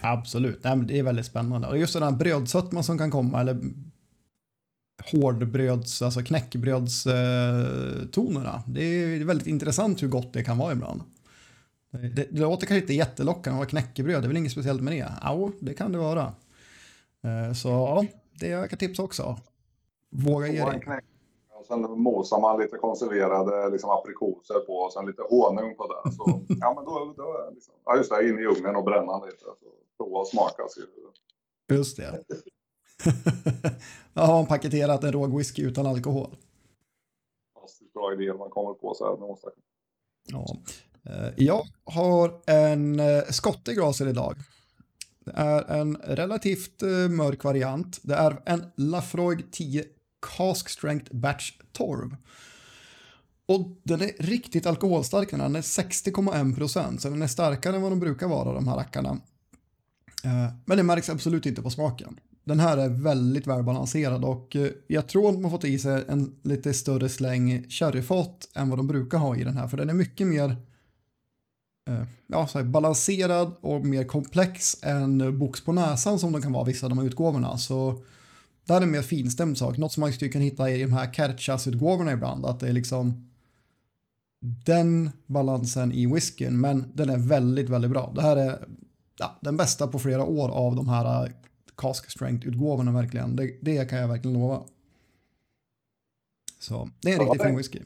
Absolut, 0.00 0.64
Nej, 0.64 0.76
det 0.76 0.98
är 0.98 1.02
väldigt 1.02 1.26
spännande. 1.26 1.68
Och 1.68 1.78
just 1.78 1.94
den 1.94 2.02
här 2.02 2.10
brödsötman 2.10 2.84
som 2.84 2.98
kan 2.98 3.10
komma, 3.10 3.40
eller 3.40 3.60
hårdbröds, 5.12 6.02
alltså 6.02 6.22
knäckebrödstonerna. 6.22 8.62
Det 8.66 8.82
är 8.82 9.24
väldigt 9.24 9.46
intressant 9.46 10.02
hur 10.02 10.08
gott 10.08 10.32
det 10.32 10.44
kan 10.44 10.58
vara 10.58 10.72
ibland. 10.72 11.02
Det, 11.90 12.08
det, 12.08 12.26
det 12.30 12.40
låter 12.40 12.66
kanske 12.66 12.80
inte 12.80 12.94
jättelockande 12.94 13.60
att 13.60 13.64
ha 13.64 13.70
knäckebröd, 13.70 14.22
det 14.22 14.26
är 14.26 14.28
väl 14.28 14.36
inget 14.36 14.52
speciellt 14.52 14.82
med 14.82 14.92
det? 14.92 15.12
Ja, 15.22 15.50
det 15.60 15.74
kan 15.74 15.92
det 15.92 15.98
vara. 15.98 16.34
Eh, 17.24 17.52
så 17.54 17.68
ja, 17.68 18.04
det 18.40 18.48
jag 18.48 18.72
ett 18.72 18.78
tipsa 18.78 19.02
också. 19.02 19.40
Våga 20.10 20.48
ge 20.48 20.64
dig. 20.64 20.82
Sen 21.68 21.80
mosar 21.80 22.40
man 22.40 22.60
lite 22.60 22.76
konserverade 22.76 23.70
liksom, 23.70 23.90
aprikoser 23.90 24.60
på 24.60 24.72
och 24.72 24.92
sen 24.92 25.06
lite 25.06 25.22
honung 25.22 25.74
på 25.74 25.86
det. 25.86 26.12
Så, 26.12 26.40
ja, 26.60 26.72
men 26.76 26.84
då, 26.84 27.14
då, 27.16 27.50
liksom, 27.54 27.74
ja, 27.84 27.96
just 27.96 28.10
det, 28.10 28.28
in 28.28 28.38
i 28.38 28.46
ugnen 28.46 28.76
och 28.76 28.84
bränna 28.84 29.24
lite. 29.24 29.38
Så, 29.38 29.54
prova 29.96 30.18
och 30.18 30.28
smaka. 30.28 30.62
Så. 30.68 30.80
Just 31.74 31.96
det. 31.96 32.24
Jag 34.14 34.22
har 34.22 34.46
paketerat 34.46 35.04
en 35.04 35.12
råg 35.12 35.36
whisky 35.36 35.62
utan 35.62 35.86
alkohol. 35.86 36.36
Fantastiskt 37.54 37.92
bra 37.92 38.12
idé 38.12 38.32
man 38.32 38.50
kommer 38.50 38.74
på 38.74 38.94
så 38.94 39.04
här. 39.04 39.52
Ja. 40.24 40.46
Eh, 41.08 41.32
jag 41.36 41.62
har 41.84 42.40
en 42.46 43.00
eh, 43.00 43.22
Skotte 43.30 43.74
glaser 43.74 44.08
idag. 44.08 44.36
Det 45.24 45.32
är 45.36 45.80
en 45.80 45.96
relativt 45.96 46.82
eh, 46.82 46.88
mörk 46.88 47.44
variant. 47.44 47.98
Det 48.02 48.14
är 48.14 48.42
en 48.44 48.64
Lafroig 48.76 49.52
10 49.52 49.84
Cask 50.20 50.68
Strength 50.68 51.14
Batch 51.14 51.52
Torv. 51.72 52.16
Och 53.46 53.60
den 53.82 54.02
är 54.02 54.10
riktigt 54.18 54.66
alkoholstark 54.66 55.30
den 55.30 55.56
är 55.56 55.60
60,1 55.60 56.54
procent, 56.54 57.02
så 57.02 57.10
den 57.10 57.22
är 57.22 57.26
starkare 57.26 57.76
än 57.76 57.82
vad 57.82 57.92
de 57.92 58.00
brukar 58.00 58.28
vara 58.28 58.52
de 58.52 58.68
här 58.68 58.76
rackarna. 58.76 59.10
Eh, 60.24 60.52
men 60.64 60.76
det 60.76 60.82
märks 60.82 61.10
absolut 61.10 61.46
inte 61.46 61.62
på 61.62 61.70
smaken. 61.70 62.20
Den 62.44 62.60
här 62.60 62.78
är 62.78 62.88
väldigt 62.88 63.46
välbalanserad 63.46 64.24
och 64.24 64.56
eh, 64.56 64.70
jag 64.86 65.08
tror 65.08 65.30
att 65.30 65.38
man 65.38 65.50
fått 65.50 65.64
i 65.64 65.78
sig 65.78 66.04
en 66.08 66.34
lite 66.42 66.74
större 66.74 67.08
släng 67.08 67.64
sherryfat 67.68 68.48
än 68.54 68.68
vad 68.68 68.78
de 68.78 68.86
brukar 68.86 69.18
ha 69.18 69.36
i 69.36 69.44
den 69.44 69.56
här, 69.56 69.68
för 69.68 69.76
den 69.76 69.90
är 69.90 69.94
mycket 69.94 70.26
mer 70.26 70.56
eh, 71.88 72.02
ja, 72.26 72.46
så 72.46 72.58
här, 72.58 72.64
balanserad 72.64 73.52
och 73.60 73.84
mer 73.84 74.04
komplex 74.04 74.76
än 74.82 75.38
box 75.38 75.60
på 75.64 75.72
näsan 75.72 76.18
som 76.18 76.32
de 76.32 76.42
kan 76.42 76.52
vara 76.52 76.64
vissa 76.64 76.86
av 76.86 76.90
de 76.90 76.98
här 76.98 77.06
utgåvorna. 77.06 77.58
Så 77.58 78.04
det 78.68 78.74
här 78.74 78.80
är 78.80 78.84
en 78.84 78.90
mer 78.90 79.02
finstämd 79.02 79.58
sak, 79.58 79.78
något 79.78 79.92
som 79.92 80.00
man 80.00 80.12
skulle 80.12 80.30
kunna 80.30 80.44
hitta 80.44 80.70
i 80.70 80.82
de 80.82 80.92
här 80.92 81.12
Kerchas-utgåvorna 81.12 82.12
ibland, 82.12 82.46
att 82.46 82.60
det 82.60 82.68
är 82.68 82.72
liksom 82.72 83.30
den 84.40 85.10
balansen 85.26 85.92
i 85.92 86.06
whiskyn, 86.06 86.60
men 86.60 86.92
den 86.94 87.10
är 87.10 87.18
väldigt, 87.18 87.68
väldigt 87.68 87.90
bra. 87.90 88.12
Det 88.14 88.22
här 88.22 88.36
är 88.36 88.68
ja, 89.18 89.38
den 89.40 89.56
bästa 89.56 89.86
på 89.86 89.98
flera 89.98 90.24
år 90.24 90.48
av 90.48 90.76
de 90.76 90.88
här 90.88 91.32
cask 91.76 92.10
strength-utgåvorna 92.10 92.92
verkligen. 92.92 93.36
Det, 93.36 93.58
det, 93.62 93.90
kan 93.90 93.98
jag 93.98 94.08
verkligen 94.08 94.40
lova. 94.40 94.62
Så 96.58 96.90
det 97.00 97.12
är 97.12 97.20
en 97.20 97.24
riktigt 97.24 97.42
fin 97.42 97.56
whisky 97.56 97.80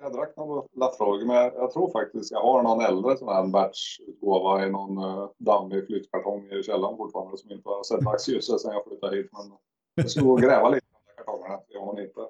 jag 0.00 0.12
drack 0.12 0.36
någon 0.36 0.68
Lafroig, 0.76 1.26
men 1.26 1.36
jag, 1.36 1.72
tror 1.72 1.90
faktiskt 1.90 2.30
jag 2.30 2.40
har 2.40 2.62
någon 2.62 2.84
äldre 2.84 3.16
sån 3.16 3.28
här 3.28 3.46
batchutgåva 3.46 4.66
i 4.66 4.70
någon 4.70 4.98
uh, 4.98 5.30
dammig 5.38 5.86
flyttkartong 5.86 6.52
i 6.52 6.62
källaren 6.62 6.96
fortfarande 6.96 7.38
som 7.38 7.52
inte 7.52 7.68
har 7.68 7.84
sett 7.84 8.00
dagsljuset 8.00 8.60
sedan 8.60 8.72
jag 8.72 8.84
flyttade 8.84 9.16
hit. 9.16 9.28
Men 9.32 9.52
jag 9.94 10.10
ska 10.10 10.20
gå 10.20 10.32
och 10.32 10.40
gräva 10.40 10.68
lite 10.68 10.86
i 10.86 10.90
de 11.16 11.24
kartongerna, 11.24 11.60
jag 11.68 11.80
har 11.80 12.00
inte. 12.00 12.20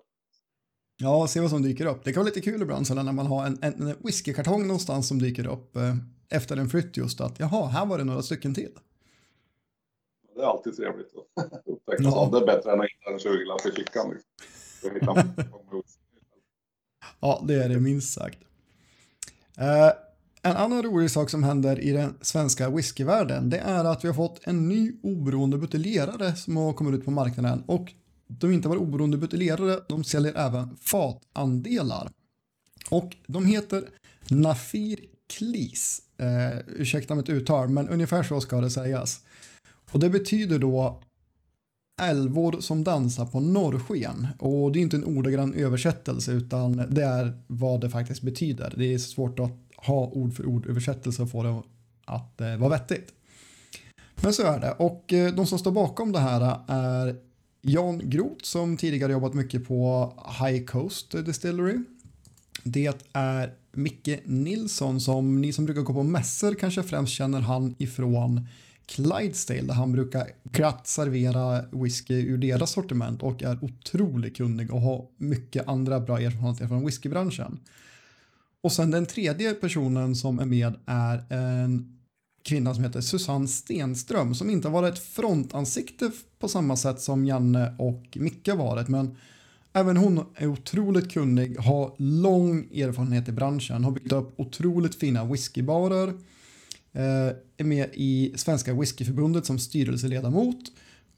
Ja, 1.01 1.27
se 1.27 1.41
vad 1.41 1.51
som 1.51 1.63
dyker 1.63 1.87
upp. 1.87 2.05
Det 2.05 2.13
kan 2.13 2.21
vara 2.21 2.29
lite 2.35 2.51
kul 2.51 2.63
ibland 2.63 2.87
så 2.87 2.95
när 2.95 3.13
man 3.13 3.27
har 3.27 3.47
en, 3.47 3.59
en 3.63 3.95
whiskykartong 4.05 4.63
någonstans 4.63 5.09
som 5.09 5.19
dyker 5.19 5.47
upp 5.47 5.77
eh, 5.77 5.95
efter 6.31 6.57
en 6.57 6.69
flytt 6.69 6.97
just 6.97 7.21
att 7.21 7.41
jaha, 7.41 7.67
här 7.67 7.87
var 7.87 7.99
det 7.99 8.05
några 8.05 8.23
stycken 8.23 8.55
till. 8.55 8.73
Det 10.35 10.43
är 10.43 10.47
alltid 10.47 10.77
trevligt 10.77 11.13
att 11.17 11.53
upptäcka 11.67 12.03
ja. 12.03 12.11
sånt. 12.11 12.33
Det 12.33 12.39
är 12.39 12.47
bättre 12.47 12.73
än 12.73 12.81
att 12.81 12.87
hitta 12.87 13.11
en 13.11 13.35
20-lapp 13.35 13.67
i 13.67 13.71
fickan. 13.71 14.15
Liksom. 14.95 15.17
Ja, 17.21 17.45
det 17.49 17.65
är 17.65 17.69
det 17.69 17.81
minst 17.81 18.13
sagt. 18.13 18.39
Eh, 19.57 19.91
en 20.43 20.57
annan 20.57 20.83
rolig 20.83 21.11
sak 21.11 21.31
som 21.31 21.43
händer 21.43 21.81
i 21.81 21.93
den 21.93 22.15
svenska 22.21 22.71
whiskyvärlden 22.71 23.51
det 23.51 23.59
är 23.59 23.85
att 23.85 24.05
vi 24.05 24.09
har 24.09 24.15
fått 24.15 24.41
en 24.45 24.69
ny 24.69 24.93
oberoende 25.03 25.59
buteljerare 25.59 26.37
som 26.37 26.57
har 26.57 26.73
kommit 26.73 26.95
ut 26.95 27.05
på 27.05 27.11
marknaden 27.11 27.63
och 27.67 27.93
de 28.29 28.53
inte 28.53 28.69
bara 28.69 28.79
oberoende 28.79 29.17
buteljerare, 29.17 29.81
de 29.89 30.05
säljer 30.05 30.35
även 30.37 30.77
fatandelar. 30.77 32.11
Och 32.91 33.17
de 33.27 33.47
heter 33.47 33.89
Nafir 34.31 34.99
Klis. 35.39 36.03
Eh, 36.19 36.59
ursäkta 36.67 37.15
mitt 37.15 37.29
uttal, 37.29 37.69
men 37.69 37.89
ungefär 37.89 38.23
så 38.23 38.41
ska 38.41 38.61
det 38.61 38.71
sägas. 38.71 39.21
Och 39.91 40.01
det 40.01 40.11
betyder 40.11 40.59
då 40.59 41.03
älvor 41.99 42.61
som 42.61 42.85
dansar 42.85 43.27
på 43.27 43.41
norrsken. 43.41 44.27
Och 44.39 44.73
det 44.73 44.79
är 44.79 44.81
inte 44.81 44.97
en 44.97 45.05
ordagrann 45.05 45.55
översättelse 45.55 46.33
utan 46.33 46.77
det 46.91 47.05
är 47.05 47.43
vad 47.47 47.81
det 47.81 47.91
faktiskt 47.91 48.23
betyder. 48.23 48.75
Det 48.77 48.95
är 48.95 48.99
svårt 48.99 49.39
att 49.39 49.53
ha 49.77 50.07
ord 50.07 50.35
för 50.35 50.47
ord 50.47 50.67
översättelse 50.67 51.23
och 51.23 51.31
få 51.31 51.43
det 51.43 51.63
att 52.05 52.41
eh, 52.41 52.57
vara 52.57 52.71
vettigt. 52.71 53.13
Men 54.23 54.33
så 54.33 54.43
är 54.43 54.61
det. 54.61 54.73
Och 54.73 55.13
eh, 55.13 55.35
de 55.35 55.47
som 55.47 55.59
står 55.59 55.73
bakom 55.73 56.13
det 56.13 56.19
här 56.19 56.61
är 56.69 57.17
Jan 57.61 58.11
Groth 58.11 58.43
som 58.43 58.77
tidigare 58.77 59.13
jobbat 59.13 59.35
mycket 59.35 59.69
på 59.69 60.13
High 60.41 60.65
Coast 60.65 61.11
Distillery. 61.11 61.79
Det 62.65 63.05
är 63.13 63.53
Micke 63.73 64.21
Nilsson 64.25 65.01
som 65.01 65.41
ni 65.41 65.53
som 65.53 65.65
brukar 65.65 65.83
gå 65.83 65.93
på 65.93 66.03
mässor 66.03 66.55
kanske 66.55 66.83
främst 66.83 67.13
känner 67.13 67.41
han 67.41 67.75
ifrån 67.79 68.47
Clydesdale 68.89 69.63
där 69.63 69.75
han 69.75 69.93
brukar 69.93 70.31
glatt 70.53 70.87
servera 70.87 71.65
whisky 71.73 72.15
ur 72.15 72.39
deras 72.39 72.71
sortiment 72.71 73.23
och 73.23 73.43
är 73.43 73.65
otroligt 73.65 74.37
kunnig 74.37 74.73
och 74.73 74.81
har 74.81 75.07
mycket 75.17 75.69
andra 75.69 76.01
bra 76.01 76.21
erfarenheter 76.21 76.69
från 76.69 76.87
whiskybranschen. 76.87 77.61
Och 78.63 78.73
sen 78.73 78.91
den 78.91 79.07
tredje 79.07 79.55
personen 79.55 80.17
som 80.17 80.39
är 80.39 80.45
med 80.45 80.75
är 80.87 81.33
en 81.33 81.99
kvinna 82.43 82.75
som 82.75 82.85
heter 82.85 83.01
Susanne 83.01 83.49
Stenström 83.49 84.35
som 84.35 84.51
inte 84.51 84.69
har 84.69 84.73
varit 84.73 84.95
ett 84.95 85.05
frontansikte 85.05 86.11
på 86.39 86.49
samma 86.49 86.77
sätt 86.77 87.01
som 87.01 87.25
Janne 87.25 87.75
och 87.79 88.17
Micke 88.21 88.49
varit 88.49 88.89
men 88.89 89.17
även 89.73 89.97
hon 89.97 90.27
är 90.35 90.47
otroligt 90.47 91.13
kunnig, 91.13 91.59
har 91.59 91.95
lång 91.99 92.59
erfarenhet 92.75 93.29
i 93.29 93.33
branschen, 93.33 93.85
har 93.85 93.91
byggt 93.91 94.13
upp 94.13 94.41
otroligt 94.41 94.95
fina 94.95 95.25
whiskybarer 95.25 96.15
Eh, 96.93 97.33
är 97.57 97.65
med 97.65 97.91
i 97.95 98.33
Svenska 98.37 98.75
Whiskyförbundet 98.75 99.47
som 99.47 99.59
styrelseledamot 99.59 100.73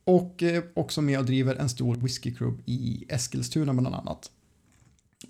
och 0.04 0.42
eh, 0.42 0.62
också 0.74 1.02
med 1.02 1.18
och 1.18 1.24
driver 1.24 1.54
en 1.54 1.68
stor 1.68 1.96
whiskyklubb 1.96 2.62
i 2.66 3.04
Eskilstuna 3.09 3.74
bland 3.74 3.94
annat. 3.94 4.30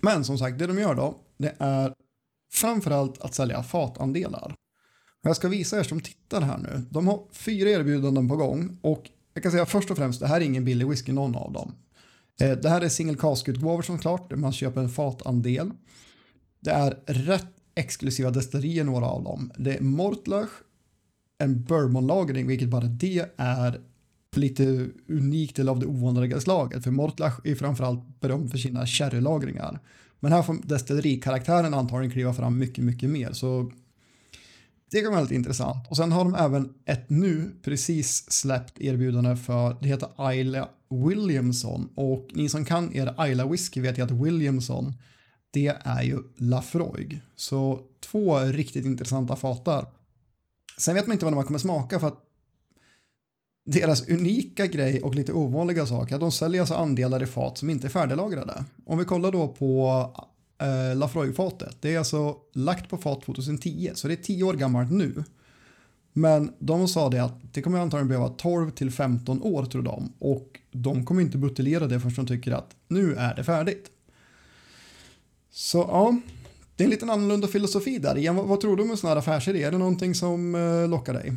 Men 0.01 0.23
som 0.23 0.37
sagt, 0.37 0.59
det 0.59 0.67
de 0.67 0.79
gör 0.79 0.95
då, 0.95 1.19
det 1.37 1.55
är 1.59 1.93
framförallt 2.53 3.21
att 3.21 3.35
sälja 3.35 3.63
fatandelar. 3.63 4.55
Jag 5.21 5.35
ska 5.35 5.47
visa 5.47 5.79
er 5.79 5.83
som 5.83 6.01
tittar 6.01 6.41
här 6.41 6.57
nu. 6.57 6.83
De 6.89 7.07
har 7.07 7.23
fyra 7.31 7.69
erbjudanden 7.69 8.29
på 8.29 8.35
gång 8.35 8.77
och 8.81 9.09
jag 9.33 9.43
kan 9.43 9.51
säga 9.51 9.65
först 9.65 9.91
och 9.91 9.97
främst, 9.97 10.19
det 10.19 10.27
här 10.27 10.41
är 10.41 10.45
ingen 10.45 10.65
billig 10.65 10.87
whisky 10.87 11.11
någon 11.11 11.35
av 11.35 11.51
dem. 11.51 11.75
Eh, 12.41 12.51
det 12.51 12.69
här 12.69 12.81
är 12.81 12.89
single 12.89 13.17
cask-utgåvor 13.17 13.81
som 13.81 13.99
klart, 13.99 14.29
där 14.29 14.37
man 14.37 14.53
köper 14.53 14.81
en 14.81 14.89
fatandel. 14.89 15.71
Det 16.59 16.71
är 16.71 16.91
rätt 17.05 17.60
exklusiva 17.75 18.31
destillerier, 18.31 18.83
några 18.83 19.05
av 19.05 19.23
dem. 19.23 19.51
Det 19.57 19.77
är 19.77 19.81
Mortlach, 19.81 20.49
en 21.37 21.63
bourbonlagring, 21.63 22.47
vilket 22.47 22.69
bara 22.69 22.85
det 22.85 23.29
är 23.37 23.81
lite 24.35 24.87
unikt 25.07 25.59
eller 25.59 25.71
av 25.71 25.79
det 25.79 25.85
ovanliga 25.85 26.41
slaget. 26.41 26.83
För 26.83 26.91
Mortlach 26.91 27.39
är 27.43 27.55
framförallt 27.55 28.19
berömd 28.19 28.51
för 28.51 28.57
sina 28.57 28.87
sherrylagringar. 28.87 29.79
Men 30.19 30.31
här 30.31 30.41
får 30.41 30.57
destillerikaraktären 30.63 31.73
antagligen 31.73 32.11
kliva 32.11 32.33
fram 32.33 32.57
mycket, 32.57 32.83
mycket 32.83 33.09
mer. 33.09 33.31
Så 33.31 33.71
det 34.91 35.01
kan 35.01 35.11
vara 35.11 35.21
väldigt 35.21 35.35
intressant. 35.35 35.87
Och 35.89 35.97
sen 35.97 36.11
har 36.11 36.23
de 36.23 36.35
även 36.35 36.73
ett 36.85 37.09
nu 37.09 37.51
precis 37.63 38.31
släppt 38.31 38.81
erbjudande 38.81 39.35
för, 39.35 39.77
det 39.81 39.87
heter 39.87 40.09
Ayla 40.15 40.69
Williamson. 40.89 41.89
Och 41.95 42.27
ni 42.33 42.49
som 42.49 42.65
kan 42.65 42.95
er 42.95 43.13
Ayla 43.17 43.47
whisky 43.47 43.81
vet 43.81 43.97
ju 43.97 44.01
att 44.01 44.11
Williamson 44.11 44.93
det 45.51 45.77
är 45.83 46.03
ju 46.03 46.19
Lafroig. 46.37 47.21
Så 47.35 47.79
två 47.99 48.39
riktigt 48.39 48.85
intressanta 48.85 49.35
fatar. 49.35 49.85
Sen 50.77 50.95
vet 50.95 51.07
man 51.07 51.13
inte 51.13 51.25
vad 51.25 51.33
de 51.33 51.43
kommer 51.43 51.59
smaka 51.59 51.99
för 51.99 52.07
att 52.07 52.27
deras 53.65 54.09
unika 54.09 54.67
grej 54.67 55.01
och 55.01 55.15
lite 55.15 55.33
ovanliga 55.33 55.85
sak 55.85 56.11
är 56.11 56.15
att 56.15 56.21
de 56.21 56.31
säljer 56.31 56.61
alltså 56.61 56.75
andelar 56.75 57.23
i 57.23 57.25
fat 57.25 57.57
som 57.57 57.69
inte 57.69 57.87
är 57.87 57.89
färdiglagrade. 57.89 58.65
Om 58.85 58.97
vi 58.97 59.05
kollar 59.05 59.31
då 59.31 59.47
på 59.47 60.05
eh, 60.61 60.97
Lafroig-fatet, 60.97 61.77
det 61.81 61.93
är 61.93 61.97
alltså 61.97 62.35
lagt 62.53 62.89
på 62.89 62.97
fat 62.97 63.21
2010, 63.21 63.91
så 63.93 64.07
det 64.07 64.13
är 64.13 64.23
10 64.23 64.43
år 64.43 64.53
gammalt 64.53 64.91
nu. 64.91 65.23
Men 66.13 66.53
de 66.59 66.87
sa 66.87 67.09
det 67.09 67.23
att 67.23 67.53
det 67.53 67.61
kommer 67.61 67.79
antagligen 67.79 68.07
behöva 68.07 68.29
12 68.29 68.71
till 68.71 68.91
15 68.91 69.41
år 69.41 69.65
tror 69.65 69.81
de 69.81 70.13
och 70.19 70.59
de 70.71 71.05
kommer 71.05 71.21
inte 71.21 71.37
buteljera 71.37 71.87
det 71.87 71.99
förrän 71.99 72.15
de 72.15 72.27
tycker 72.27 72.51
att 72.51 72.75
nu 72.87 73.15
är 73.15 73.35
det 73.35 73.43
färdigt. 73.43 73.91
Så 75.51 75.77
ja, 75.77 76.15
det 76.75 76.83
är 76.83 76.85
en 76.85 76.91
liten 76.91 77.09
annorlunda 77.09 77.47
filosofi 77.47 77.97
där. 77.97 78.17
Igen, 78.17 78.35
vad, 78.35 78.45
vad 78.45 78.59
tror 78.59 78.75
du 78.75 78.83
om 78.83 78.91
en 78.91 78.97
sån 78.97 79.09
här 79.09 79.17
affärsidé? 79.17 79.63
Är 79.63 79.71
det 79.71 79.77
någonting 79.77 80.15
som 80.15 80.55
eh, 80.55 80.89
lockar 80.89 81.13
dig? 81.13 81.31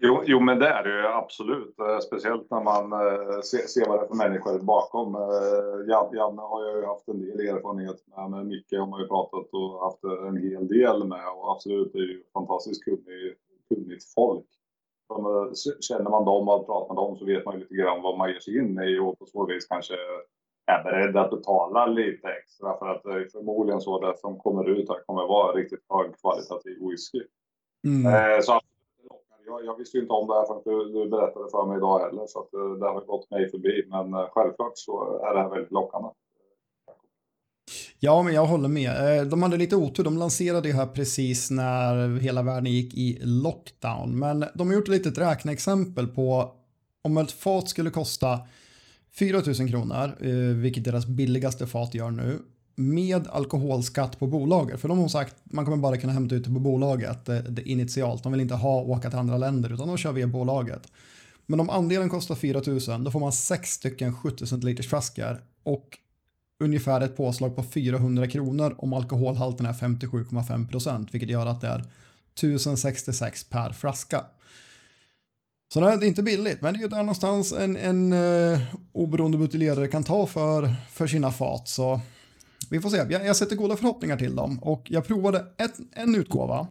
Jo, 0.00 0.22
jo, 0.26 0.40
men 0.40 0.58
det 0.58 0.68
är 0.68 0.82
det 0.82 0.90
ju 0.90 1.06
absolut. 1.06 1.78
Eh, 1.78 1.98
speciellt 1.98 2.50
när 2.50 2.62
man 2.62 2.92
eh, 2.92 3.40
ser, 3.40 3.58
ser 3.58 3.88
vad 3.88 3.98
det 3.98 4.04
är 4.04 4.08
för 4.08 4.14
människor 4.14 4.58
bakom. 4.58 5.14
Uh, 5.14 5.88
Janne 5.88 6.42
har 6.42 6.64
jag 6.64 6.76
ju 6.76 6.86
haft 6.86 7.08
en 7.08 7.20
del 7.20 7.40
erfarenhet 7.40 7.96
med, 8.06 8.30
men 8.30 8.48
Micke 8.48 8.72
har 8.72 8.86
man 8.86 9.00
ju 9.00 9.06
pratat 9.06 9.48
och 9.52 9.80
haft 9.80 10.04
en 10.28 10.36
hel 10.36 10.68
del 10.68 11.04
med. 11.04 11.28
Och 11.36 11.52
absolut, 11.52 11.92
det 11.92 11.98
är 11.98 12.02
ju 12.02 12.22
fantastiskt 12.32 12.84
kunnig, 12.84 13.34
kunnigt 13.68 14.04
folk. 14.14 14.46
känner 15.80 16.10
man 16.10 16.24
dem 16.24 16.48
och 16.48 16.66
pratar 16.66 16.94
med 16.94 17.02
dem 17.02 17.16
så 17.16 17.24
vet 17.24 17.44
man 17.44 17.54
ju 17.54 17.60
lite 17.60 17.74
grann 17.74 18.02
vad 18.02 18.18
man 18.18 18.30
ger 18.30 18.40
sig 18.40 18.58
in 18.58 18.80
i 18.80 18.98
och 18.98 19.18
på 19.18 19.26
så 19.26 19.46
vis 19.46 19.66
kanske 19.66 19.94
är 20.66 20.84
beredd 20.84 21.16
att 21.16 21.30
betala 21.30 21.86
lite 21.86 22.28
extra 22.28 22.78
för 22.78 22.86
att 22.86 23.02
det 23.02 23.12
är 23.12 23.28
förmodligen 23.32 23.80
så 23.80 24.00
det 24.00 24.18
som 24.18 24.38
kommer 24.38 24.68
ut 24.68 24.88
här 24.88 25.06
kommer 25.06 25.22
vara 25.22 25.52
riktigt 25.52 25.84
högkvalitativ 25.88 26.78
whisky. 26.90 27.22
Mm. 27.86 28.06
Eh, 28.06 28.40
så 28.40 28.60
jag, 29.46 29.64
jag, 29.64 29.76
visste 29.78 29.96
ju 29.96 30.02
inte 30.02 30.12
om 30.12 30.26
det 30.26 30.34
här 30.34 30.46
förrän 30.46 30.62
du, 30.64 30.92
du 30.92 31.10
berättade 31.10 31.50
för 31.50 31.66
mig 31.66 31.76
idag 31.76 31.98
heller 31.98 32.26
så 32.26 32.40
att 32.40 32.54
eh, 32.54 32.70
det 32.80 32.86
har 32.86 33.00
gått 33.00 33.30
mig 33.30 33.50
förbi. 33.50 33.84
Men 33.88 34.14
eh, 34.14 34.28
självklart 34.32 34.72
så 34.74 35.20
är 35.24 35.34
det 35.34 35.40
här 35.40 35.48
väldigt 35.48 35.72
lockande. 35.72 36.08
Ja, 37.98 38.22
men 38.22 38.34
jag 38.34 38.46
håller 38.46 38.68
med. 38.68 39.26
De 39.26 39.42
hade 39.42 39.56
lite 39.56 39.76
otur. 39.76 40.04
De 40.04 40.16
lanserade 40.16 40.68
det 40.68 40.74
här 40.74 40.86
precis 40.86 41.50
när 41.50 42.20
hela 42.20 42.42
världen 42.42 42.72
gick 42.72 42.94
i 42.94 43.18
lockdown. 43.22 44.18
Men 44.18 44.44
de 44.54 44.68
har 44.68 44.74
gjort 44.74 44.88
ett 44.88 44.88
litet 44.88 45.18
räkneexempel 45.18 46.06
på 46.06 46.52
om 47.04 47.18
ett 47.18 47.32
fat 47.32 47.68
skulle 47.68 47.90
kosta 47.90 48.38
4 49.18 49.42
000 49.46 49.68
kronor, 49.68 50.16
eh, 50.20 50.30
vilket 50.34 50.84
deras 50.84 51.06
billigaste 51.06 51.66
fat 51.66 51.94
gör 51.94 52.10
nu, 52.10 52.38
med 52.76 53.26
alkoholskatt 53.26 54.18
på 54.18 54.26
bolaget. 54.26 54.80
För 54.80 54.88
de 54.88 54.98
har 54.98 55.08
sagt 55.08 55.36
man 55.44 55.64
kommer 55.64 55.76
bara 55.76 55.96
kunna 55.96 56.12
hämta 56.12 56.34
ut 56.34 56.44
det 56.44 56.50
på 56.50 56.60
bolaget 56.60 57.24
det, 57.24 57.42
det 57.42 57.68
initialt. 57.68 58.22
De 58.22 58.32
vill 58.32 58.40
inte 58.40 58.54
ha 58.54 58.80
åka 58.80 59.10
till 59.10 59.18
andra 59.18 59.38
länder 59.38 59.72
utan 59.72 59.88
de 59.88 59.96
kör 59.96 60.12
via 60.12 60.26
bolaget. 60.26 60.92
Men 61.46 61.60
om 61.60 61.70
andelen 61.70 62.08
kostar 62.08 62.34
4 62.34 62.62
000 62.66 63.04
då 63.04 63.10
får 63.10 63.20
man 63.20 63.32
sex 63.32 63.72
stycken 63.72 64.14
70 64.14 64.46
centiliters 64.46 64.88
flaskor 64.88 65.40
och 65.62 65.98
ungefär 66.64 67.00
ett 67.00 67.16
påslag 67.16 67.56
på 67.56 67.62
400 67.62 68.26
kronor 68.26 68.74
om 68.78 68.92
alkoholhalten 68.92 69.66
är 69.66 69.72
57,5 69.72 70.68
procent 70.68 71.14
vilket 71.14 71.30
gör 71.30 71.46
att 71.46 71.60
det 71.60 71.68
är 71.68 71.84
1066 72.34 73.44
per 73.44 73.72
flaska. 73.72 74.24
Så 75.72 75.80
det 75.80 75.86
är 75.86 76.04
inte 76.04 76.22
billigt, 76.22 76.62
men 76.62 76.74
det 76.74 76.78
är 76.78 76.82
ju 76.82 76.88
där 76.88 76.96
någonstans 76.96 77.52
en, 77.52 77.76
en 77.76 78.12
uh, 78.12 78.58
oberoende 78.92 79.38
buteljerare 79.38 79.88
kan 79.88 80.04
ta 80.04 80.26
för, 80.26 80.74
för 80.90 81.06
sina 81.06 81.32
fat. 81.32 81.68
Så 81.68 82.00
vi 82.70 82.80
får 82.80 82.90
se. 82.90 82.96
Jag, 82.96 83.26
jag 83.26 83.36
sätter 83.36 83.56
goda 83.56 83.76
förhoppningar 83.76 84.16
till 84.16 84.36
dem 84.36 84.58
och 84.58 84.86
jag 84.90 85.06
provade 85.06 85.46
ett, 85.58 85.74
en 85.92 86.14
utgåva 86.14 86.68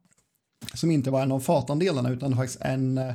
som 0.73 0.91
inte 0.91 1.11
var 1.11 1.21
en 1.21 1.31
av 1.31 1.39
fatandelarna 1.39 2.09
utan 2.09 2.35
faktiskt 2.35 2.61
en 2.61 2.97
uh, 2.97 3.13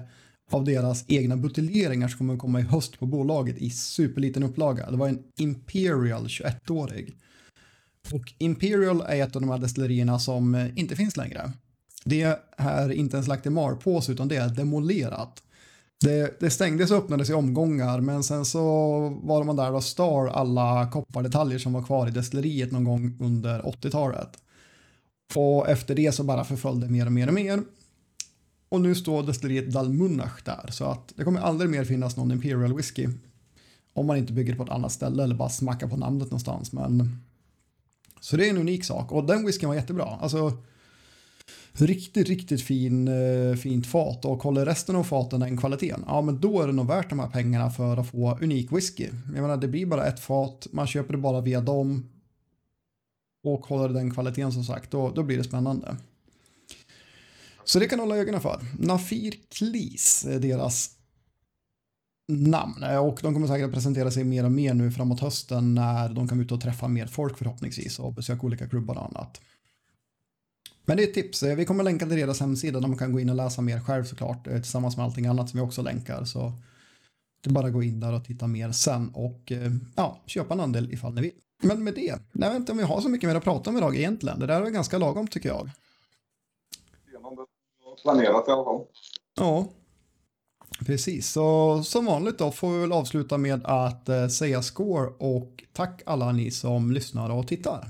av 0.50 0.64
deras 0.64 1.04
egna 1.08 1.36
buteljeringar 1.36 2.08
som 2.08 2.18
kommer 2.18 2.36
komma 2.36 2.60
i 2.60 2.62
höst 2.62 2.98
på 2.98 3.06
bolaget 3.06 3.58
i 3.58 3.70
superliten 3.70 4.42
upplaga. 4.42 4.90
Det 4.90 4.96
var 4.96 5.08
en 5.08 5.22
Imperial 5.38 6.26
21-årig. 6.26 7.16
Och 8.12 8.32
Imperial 8.38 9.00
är 9.00 9.22
ett 9.22 9.36
av 9.36 9.42
de 9.42 9.50
här 9.50 9.58
destillerierna 9.58 10.18
som 10.18 10.54
uh, 10.54 10.78
inte 10.78 10.96
finns 10.96 11.16
längre. 11.16 11.52
Det 12.04 12.38
är 12.56 12.92
inte 12.92 13.16
ens 13.16 13.28
lagt 13.28 13.46
i 13.46 13.50
marpåse 13.50 14.12
utan 14.12 14.28
det 14.28 14.36
är 14.36 14.48
demolerat. 14.48 15.42
Det, 16.00 16.40
det 16.40 16.50
stängdes 16.50 16.90
och 16.90 16.96
öppnades 16.96 17.30
i 17.30 17.32
omgångar 17.32 18.00
men 18.00 18.22
sen 18.22 18.44
så 18.44 18.60
var 19.22 19.44
man 19.44 19.56
där 19.56 19.74
och 19.74 19.84
stal 19.84 20.28
alla 20.28 20.90
koppardetaljer 20.92 21.58
som 21.58 21.72
var 21.72 21.82
kvar 21.82 22.08
i 22.08 22.10
destilleriet 22.10 22.72
någon 22.72 22.84
gång 22.84 23.16
under 23.20 23.62
80-talet. 23.62 24.38
Och 25.34 25.68
efter 25.68 25.94
det 25.94 26.12
så 26.12 26.24
bara 26.24 26.44
förföljde 26.44 26.88
mer 26.88 27.06
och 27.06 27.12
mer 27.12 27.28
och 27.28 27.34
mer. 27.34 27.62
Och 28.68 28.80
nu 28.80 28.94
står 28.94 29.22
destilleriet 29.22 29.72
Dalmunach 29.72 30.42
där 30.44 30.70
så 30.70 30.84
att 30.84 31.12
det 31.16 31.24
kommer 31.24 31.40
aldrig 31.40 31.70
mer 31.70 31.84
finnas 31.84 32.16
någon 32.16 32.32
Imperial 32.32 32.76
Whiskey. 32.76 33.08
Om 33.92 34.06
man 34.06 34.16
inte 34.16 34.32
bygger 34.32 34.54
på 34.54 34.62
ett 34.62 34.70
annat 34.70 34.92
ställe 34.92 35.22
eller 35.22 35.34
bara 35.34 35.48
smackar 35.48 35.88
på 35.88 35.96
namnet 35.96 36.26
någonstans. 36.26 36.72
Men... 36.72 37.16
Så 38.20 38.36
det 38.36 38.46
är 38.46 38.50
en 38.50 38.58
unik 38.58 38.84
sak 38.84 39.12
och 39.12 39.26
den 39.26 39.46
whiskyn 39.46 39.68
var 39.68 39.76
jättebra. 39.76 40.18
Alltså 40.20 40.58
riktigt, 41.72 42.28
riktigt 42.28 42.62
fin, 42.62 43.08
eh, 43.08 43.56
fint 43.56 43.86
fat 43.86 44.24
och 44.24 44.42
håller 44.42 44.66
resten 44.66 44.96
av 44.96 45.04
faten 45.04 45.40
den 45.40 45.56
kvaliteten, 45.56 46.04
ja 46.06 46.22
men 46.22 46.40
då 46.40 46.62
är 46.62 46.66
det 46.66 46.72
nog 46.72 46.86
värt 46.86 47.10
de 47.10 47.18
här 47.18 47.28
pengarna 47.28 47.70
för 47.70 47.96
att 47.96 48.10
få 48.10 48.38
unik 48.42 48.72
whisky. 48.72 49.08
Jag 49.34 49.42
menar 49.42 49.56
det 49.56 49.68
blir 49.68 49.86
bara 49.86 50.06
ett 50.06 50.20
fat, 50.20 50.66
man 50.72 50.86
köper 50.86 51.12
det 51.12 51.18
bara 51.18 51.40
via 51.40 51.60
dem 51.60 52.08
och 53.44 53.66
håller 53.66 53.88
den 53.94 54.10
kvaliteten 54.10 54.52
som 54.52 54.64
sagt, 54.64 54.90
då, 54.90 55.10
då 55.10 55.22
blir 55.22 55.36
det 55.36 55.44
spännande. 55.44 55.96
Så 57.64 57.78
det 57.78 57.88
kan 57.88 58.00
hålla 58.00 58.16
ögonen 58.16 58.40
för. 58.40 58.60
Nafir 58.78 59.34
Klis 59.48 60.26
är 60.28 60.38
deras 60.38 60.90
namn 62.28 62.84
och 63.00 63.18
de 63.22 63.34
kommer 63.34 63.46
säkert 63.46 63.66
att 63.66 63.72
presentera 63.72 64.10
sig 64.10 64.24
mer 64.24 64.44
och 64.44 64.52
mer 64.52 64.74
nu 64.74 64.90
framåt 64.90 65.20
hösten 65.20 65.74
när 65.74 66.08
de 66.08 66.28
kan 66.28 66.40
ut 66.40 66.52
och 66.52 66.60
träffa 66.60 66.88
mer 66.88 67.06
folk 67.06 67.38
förhoppningsvis 67.38 67.98
och 67.98 68.14
besöka 68.14 68.46
olika 68.46 68.68
klubbar 68.68 68.94
och 68.94 69.04
annat. 69.04 69.40
Men 70.90 70.96
det 70.96 71.02
är 71.02 71.08
ett 71.08 71.14
tips. 71.14 71.42
Vi 71.42 71.64
kommer 71.64 71.84
länka 71.84 72.06
till 72.06 72.16
deras 72.16 72.40
hemsida 72.40 72.80
där 72.80 72.88
man 72.88 72.98
kan 72.98 73.12
gå 73.12 73.20
in 73.20 73.30
och 73.30 73.36
läsa 73.36 73.62
mer 73.62 73.80
själv 73.80 74.04
såklart 74.04 74.46
eh, 74.46 74.54
tillsammans 74.54 74.96
med 74.96 75.06
allting 75.06 75.26
annat 75.26 75.50
som 75.50 75.60
vi 75.60 75.66
också 75.66 75.82
länkar. 75.82 76.24
Så 76.24 76.52
det 77.40 77.50
är 77.50 77.54
bara 77.54 77.66
att 77.66 77.72
gå 77.72 77.82
in 77.82 78.00
där 78.00 78.12
och 78.12 78.24
titta 78.24 78.46
mer 78.46 78.72
sen 78.72 79.10
och 79.14 79.52
eh, 79.52 79.72
ja, 79.96 80.20
köpa 80.26 80.54
en 80.54 80.60
andel 80.60 80.92
ifall 80.92 81.14
ni 81.14 81.20
vill. 81.20 81.32
Men 81.62 81.84
med 81.84 81.94
det, 81.94 82.18
jag 82.32 82.48
vet 82.50 82.56
inte 82.56 82.72
om 82.72 82.78
vi 82.78 82.84
har 82.84 83.00
så 83.00 83.08
mycket 83.08 83.28
mer 83.28 83.36
att 83.36 83.44
prata 83.44 83.70
om 83.70 83.76
idag 83.76 83.96
egentligen. 83.96 84.38
Det 84.38 84.46
där 84.46 84.62
är 84.62 84.70
ganska 84.70 84.98
lagom 84.98 85.26
tycker 85.26 85.48
jag. 85.48 85.70
Planerat 88.02 88.48
i 88.48 88.50
alla 88.50 88.64
fall. 88.64 88.80
Ja, 89.34 89.68
precis. 90.86 91.30
Så 91.30 91.82
som 91.82 92.06
vanligt 92.06 92.38
då 92.38 92.50
får 92.50 92.72
vi 92.72 92.80
väl 92.80 92.92
avsluta 92.92 93.38
med 93.38 93.66
att 93.66 94.08
eh, 94.08 94.28
säga 94.28 94.62
score 94.62 95.10
och 95.18 95.64
tack 95.72 96.02
alla 96.06 96.32
ni 96.32 96.50
som 96.50 96.92
lyssnar 96.92 97.30
och 97.30 97.48
tittar. 97.48 97.88